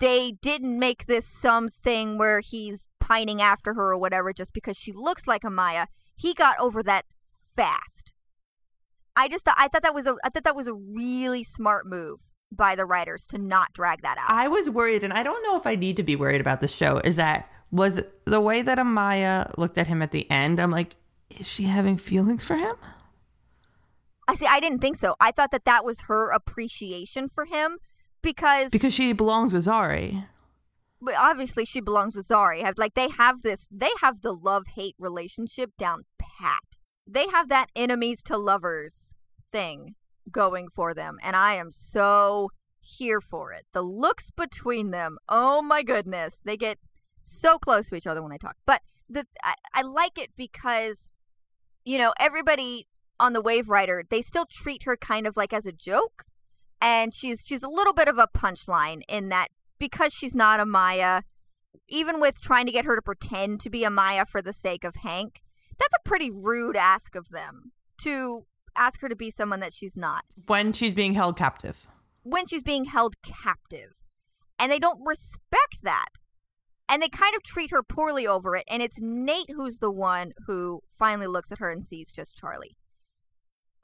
[0.00, 4.92] they didn't make this something where he's pining after her or whatever just because she
[4.92, 5.86] looks like Amaya.
[6.14, 7.04] He got over that
[7.54, 8.12] fast.
[9.14, 12.20] I just I thought that was a I thought that was a really smart move
[12.52, 14.30] by the writers to not drag that out.
[14.30, 16.68] I was worried, and I don't know if I need to be worried about the
[16.68, 16.98] show.
[17.04, 20.60] Is that was the way that Amaya looked at him at the end?
[20.60, 20.96] I'm like,
[21.30, 22.76] is she having feelings for him?
[24.28, 24.46] I see.
[24.46, 25.16] I didn't think so.
[25.20, 27.78] I thought that that was her appreciation for him
[28.22, 30.26] because Because she belongs with Zari.
[31.00, 32.62] but obviously she belongs with Zari.
[32.64, 36.62] Have like they have this they have the love hate relationship down pat.
[37.06, 38.94] They have that enemies to lovers
[39.52, 39.94] thing
[40.30, 42.50] going for them, and I am so
[42.80, 43.66] here for it.
[43.72, 46.78] The looks between them, oh my goodness, they get
[47.22, 48.56] so close to each other when they talk.
[48.64, 50.96] But the I, I like it because
[51.84, 52.86] you know everybody
[53.18, 56.24] on the Waverider they still treat her kind of like as a joke,
[56.80, 59.48] and she's she's a little bit of a punchline in that
[59.78, 61.22] because she's not Amaya,
[61.88, 64.96] even with trying to get her to pretend to be Amaya for the sake of
[65.02, 65.40] Hank,
[65.78, 67.72] that's a pretty rude ask of them
[68.02, 68.46] to
[68.78, 71.88] ask her to be someone that she's not When she's being held captive.
[72.22, 73.92] when she's being held captive.
[74.58, 76.08] And they don't respect that.
[76.88, 78.64] And they kind of treat her poorly over it.
[78.68, 82.76] And it's Nate who's the one who finally looks at her and sees just Charlie.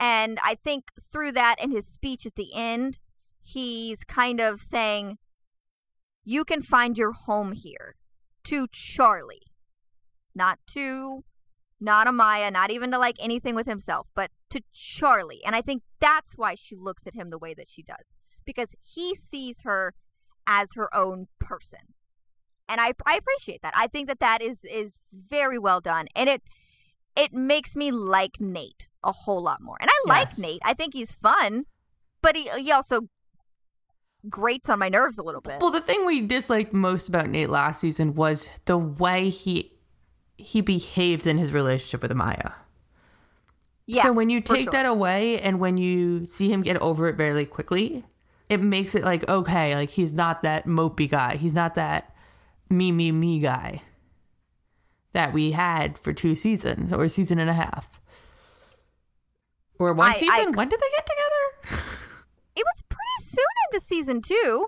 [0.00, 2.98] And I think through that and his speech at the end,
[3.42, 5.18] he's kind of saying,
[6.24, 7.96] You can find your home here
[8.44, 9.42] to Charlie.
[10.34, 11.22] Not to,
[11.82, 15.40] not Amaya, not even to like anything with himself, but to Charlie.
[15.44, 18.06] And I think that's why she looks at him the way that she does
[18.46, 19.94] because he sees her
[20.46, 21.94] as her own person.
[22.68, 23.74] And I, I appreciate that.
[23.76, 26.42] I think that that is is very well done, and it
[27.16, 29.76] it makes me like Nate a whole lot more.
[29.80, 30.38] And I like Yes.
[30.38, 30.62] Nate.
[30.64, 31.64] I think he's fun,
[32.22, 33.08] but he he also
[34.30, 35.60] grates on my nerves a little bit.
[35.60, 39.71] Well, the thing we disliked most about Nate last season was the way he
[40.38, 42.54] he behaved in his relationship with Amaya.
[43.86, 44.02] yeah.
[44.02, 44.72] so when you take sure.
[44.72, 48.04] that away and when you see him get over it fairly quickly,
[48.48, 51.36] it makes it like okay, like he's not that mopey guy.
[51.36, 52.14] He's not that
[52.68, 53.82] me me me guy
[55.12, 58.00] that we had for two seasons or a season and a half.
[59.78, 60.52] Or one I- I- season?
[60.54, 61.84] when did they get together?
[62.56, 64.66] it was pretty soon into season two.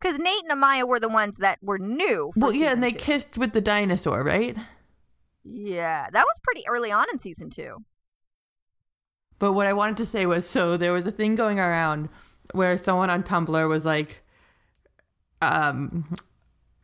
[0.00, 2.32] Because Nate and Amaya were the ones that were new.
[2.34, 2.98] For well, yeah, and they two.
[2.98, 4.56] kissed with the dinosaur, right?
[5.44, 7.84] Yeah, that was pretty early on in season two.
[9.38, 12.08] But what I wanted to say was so there was a thing going around
[12.52, 14.22] where someone on Tumblr was like,
[15.40, 16.14] um,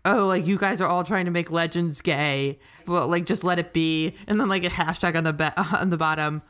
[0.04, 2.58] oh, like you guys are all trying to make legends gay.
[2.86, 4.14] Well, like just let it be.
[4.26, 5.44] And then like a hashtag on the be-
[5.76, 6.42] on the bottom.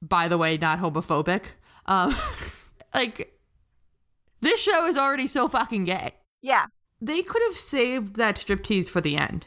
[0.00, 1.42] By the way, not homophobic.
[1.86, 2.16] Um,
[2.94, 3.37] like
[4.40, 6.12] this show is already so fucking gay.
[6.42, 6.66] Yeah,
[7.00, 9.46] They could have saved that striptease for the end.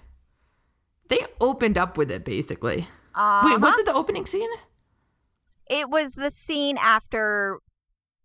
[1.09, 2.87] They opened up with it basically.
[3.15, 4.49] uh Wait, was it the opening scene?
[5.69, 7.59] It was the scene after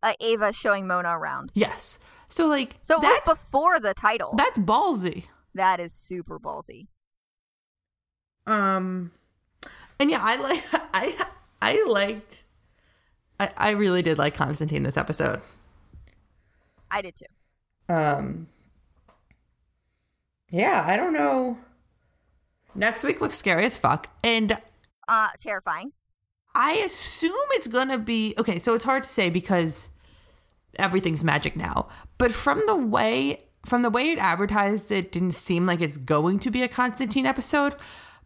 [0.02, 1.50] uh, Ava showing Mona around.
[1.54, 1.98] Yes.
[2.28, 4.34] So like So that's before the title.
[4.36, 5.24] that's ballsy.
[5.54, 6.88] that is super ballsy.
[8.46, 9.12] Um
[9.98, 10.64] and yeah, I like
[10.94, 11.26] I
[11.62, 12.44] I liked
[13.40, 15.40] I I really did like Constantine this episode.
[16.90, 17.94] I did too.
[17.94, 18.48] Um
[20.50, 21.58] Yeah, I don't know.
[22.74, 24.08] Next week looks scary as fuck.
[24.22, 24.58] And
[25.08, 25.92] Uh, terrifying.
[26.54, 28.58] I assume it's gonna be okay.
[28.58, 29.90] So it's hard to say because
[30.78, 31.88] everything's magic now.
[32.18, 36.38] But from the way from the way it advertised, it didn't seem like it's going
[36.40, 37.74] to be a Constantine episode.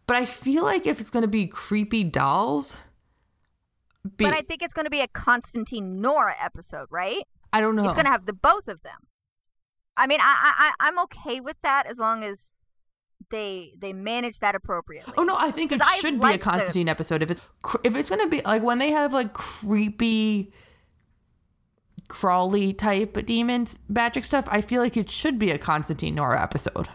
[0.05, 2.77] But I feel like if it's gonna be creepy dolls,
[4.03, 7.27] be, but I think it's going to be a Constantine Nora episode, right?
[7.53, 7.85] I don't know.
[7.85, 9.07] It's going to have the both of them.
[9.97, 12.53] I mean, I, I I'm okay with that as long as
[13.29, 15.13] they they manage that appropriately.
[15.17, 17.21] Oh no, I think it I should be a like the- Constantine episode.
[17.21, 17.41] If it's
[17.83, 20.53] if it's gonna be like when they have like creepy,
[22.07, 26.87] crawly type demons magic stuff, I feel like it should be a Constantine Nora episode.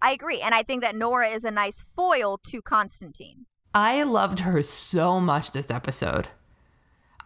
[0.00, 3.46] I agree, and I think that Nora is a nice foil to Constantine.
[3.74, 6.28] I loved her so much this episode.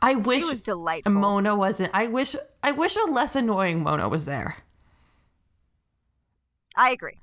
[0.00, 1.12] I wish She was delightful.
[1.12, 1.90] Mona wasn't.
[1.94, 4.58] I wish I wish a less annoying Mona was there.
[6.76, 7.18] I agree.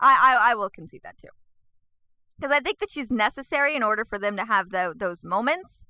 [0.00, 1.28] I, I, I will concede that too.
[2.38, 5.84] Because I think that she's necessary in order for them to have tho- those moments.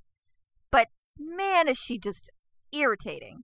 [0.70, 0.88] But
[1.18, 2.30] man, is she just
[2.72, 3.42] irritating.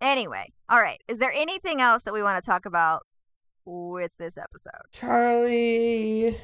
[0.00, 1.00] Anyway, all right.
[1.08, 3.06] Is there anything else that we want to talk about
[3.64, 4.82] with this episode?
[4.92, 6.38] Charlie,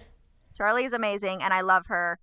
[0.56, 2.18] Charlie is amazing, and I love her.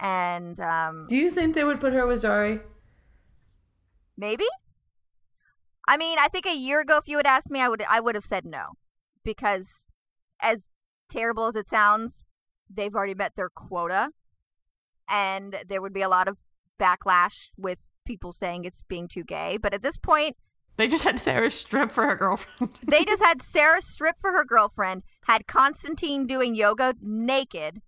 [0.00, 2.60] And um, do you think they would put her with Zari?
[4.16, 4.46] maybe.
[5.86, 8.00] I mean, I think a year ago, if you had asked me, I would I
[8.00, 8.72] would have said no,
[9.24, 9.86] because
[10.40, 10.64] as
[11.10, 12.24] terrible as it sounds,
[12.68, 14.10] they've already met their quota,
[15.08, 16.36] and there would be a lot of
[16.78, 19.56] backlash with people saying it's being too gay.
[19.56, 20.36] But at this point,
[20.76, 22.74] They just had Sara strip for her girlfriend.
[22.86, 27.80] they just had Sara strip for her girlfriend, had Constantine doing yoga naked.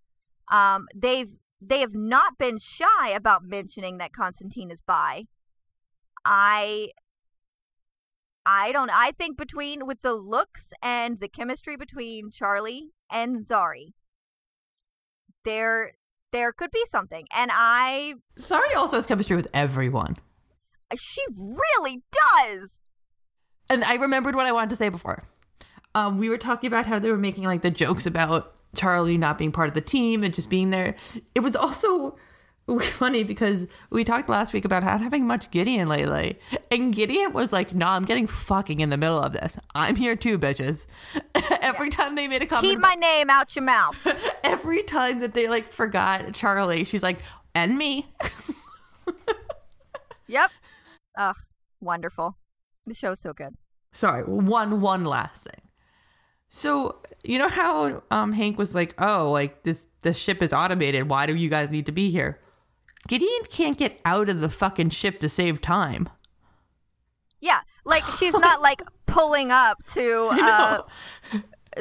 [0.51, 1.31] Um, they've
[1.61, 5.25] they have not been shy about mentioning that Constantine is bi.
[6.25, 6.91] I
[8.47, 13.93] I don't I think between with the looks and the chemistry between Charlie and Zari,
[15.45, 15.93] there
[16.33, 17.27] there could be something.
[17.35, 20.17] And I Sorry also has chemistry with everyone.
[20.97, 22.71] she really does.
[23.69, 25.23] And I remembered what I wanted to say before.
[25.95, 29.39] Um, we were talking about how they were making like the jokes about Charlie not
[29.39, 30.95] being part of the team and just being there.
[31.35, 32.17] It was also
[32.93, 36.39] funny because we talked last week about not having much Gideon lately.
[36.71, 39.59] And Gideon was like, nah, I'm getting fucking in the middle of this.
[39.75, 40.87] I'm here too, bitches.
[41.61, 44.07] every time they made a comment, Keep my name out your mouth.
[44.45, 47.23] every time that they like forgot Charlie, she's like,
[47.55, 48.07] and me.
[50.29, 50.51] Yep.
[51.19, 51.37] Ugh,
[51.81, 52.37] wonderful.
[52.87, 53.57] The show's so good.
[53.93, 55.61] sorry one one last thing
[56.51, 61.09] so you know how um hank was like oh like this the ship is automated.
[61.09, 62.41] Why do you guys need to be here?
[63.09, 66.09] Gideon can't get out of the fucking ship to save time.
[67.41, 70.83] Yeah, like she's not like pulling up to uh,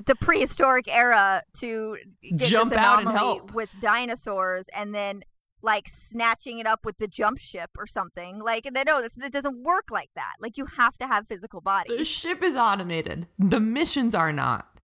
[0.06, 1.98] the prehistoric era to
[2.38, 3.54] get Jump out and help.
[3.54, 5.24] with dinosaurs, and then
[5.62, 8.40] like snatching it up with the jump ship or something.
[8.40, 10.34] Like, they no, it doesn't work like that.
[10.40, 11.98] Like, you have to have physical body.
[11.98, 14.80] the ship is automated the missions are not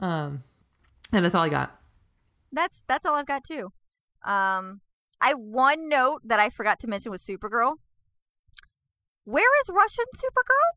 [0.00, 0.42] um
[1.12, 1.78] and that's all i got
[2.52, 3.70] That's that's all I've got too.
[4.24, 4.80] Um,
[5.20, 7.74] I one note that I forgot to mention was Supergirl.
[9.24, 10.70] Where is Russian Supergirl?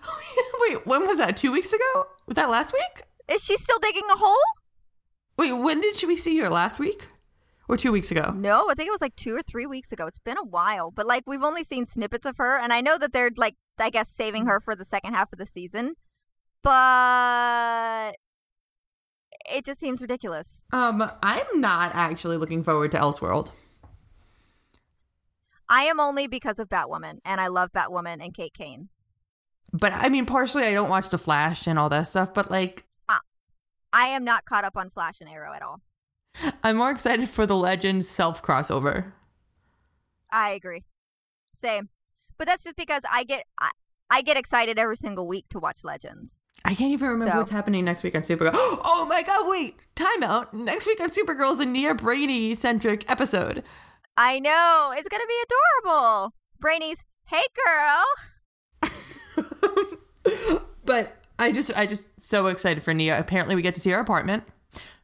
[0.60, 4.04] wait when was that two weeks ago was that last week Is she still digging
[4.10, 4.36] a hole?
[5.36, 7.08] wait when did we see her last week
[7.68, 10.06] or two weeks ago No, I think it was like two or three weeks ago.
[10.06, 12.98] It's been a while, but like we've only seen snippets of her, and I know
[12.98, 15.94] that they're like, I guess, saving her for the second half of the season,
[16.62, 18.16] but
[19.50, 20.64] it just seems ridiculous.
[20.72, 23.52] um i'm not actually looking forward to elseworld
[25.70, 28.88] I am only because of Batwoman, and I love Batwoman and Kate Kane.
[29.72, 32.86] But I mean, partially I don't watch The Flash and all that stuff, but like,
[33.90, 35.80] I am not caught up on Flash and Arrow at all.
[36.62, 39.12] I'm more excited for the Legends self crossover.
[40.30, 40.84] I agree.
[41.54, 41.88] Same,
[42.36, 43.70] but that's just because I get I,
[44.10, 46.36] I get excited every single week to watch Legends.
[46.64, 48.50] I can't even remember So- what's happening next week on Supergirl.
[48.84, 49.76] Oh my god, wait!
[49.96, 50.52] Timeout!
[50.52, 53.62] Next week on Supergirl is a Nia Brady centric episode.
[54.16, 55.44] I know it's gonna be
[55.84, 56.34] adorable.
[56.60, 58.04] Brainy's, hey girl.
[60.84, 63.18] but I just, I just so excited for Nia.
[63.18, 64.42] Apparently, we get to see her apartment,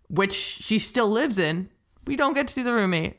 [0.09, 1.71] which she still lives in.
[2.07, 3.19] We don't get to see the roommate.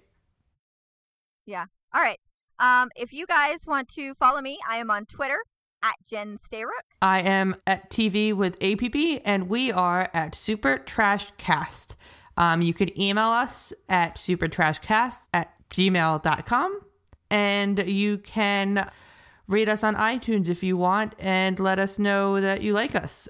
[1.46, 1.66] Yeah.
[1.94, 2.20] All right.
[2.60, 5.40] Um, if you guys want to follow me, I am on Twitter
[5.84, 6.84] at Jen Stayrook.
[7.02, 11.96] I am at TV with APP, and we are at Super Trash Cast.
[12.38, 16.80] Um, you could email us at supertrashcast at gmail.com,
[17.30, 18.90] and you can
[19.48, 23.30] rate us on iTunes if you want and let us know that you like us.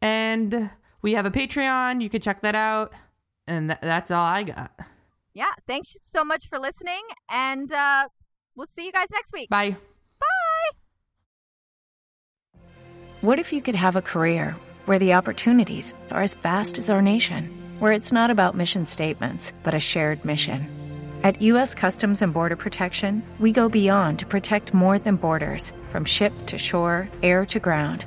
[0.00, 0.70] And
[1.02, 2.02] we have a Patreon.
[2.02, 2.92] You can check that out.
[3.46, 4.72] And th- that's all I got.
[5.34, 5.52] Yeah.
[5.66, 8.08] Thanks so much for listening, and uh,
[8.56, 9.48] we'll see you guys next week.
[9.48, 9.76] Bye.
[10.20, 10.78] Bye.
[13.20, 14.56] What if you could have a career
[14.86, 19.52] where the opportunities are as vast as our nation, where it's not about mission statements,
[19.62, 20.68] but a shared mission?
[21.24, 21.74] At U.S.
[21.74, 26.58] Customs and Border Protection, we go beyond to protect more than borders from ship to
[26.58, 28.06] shore, air to ground.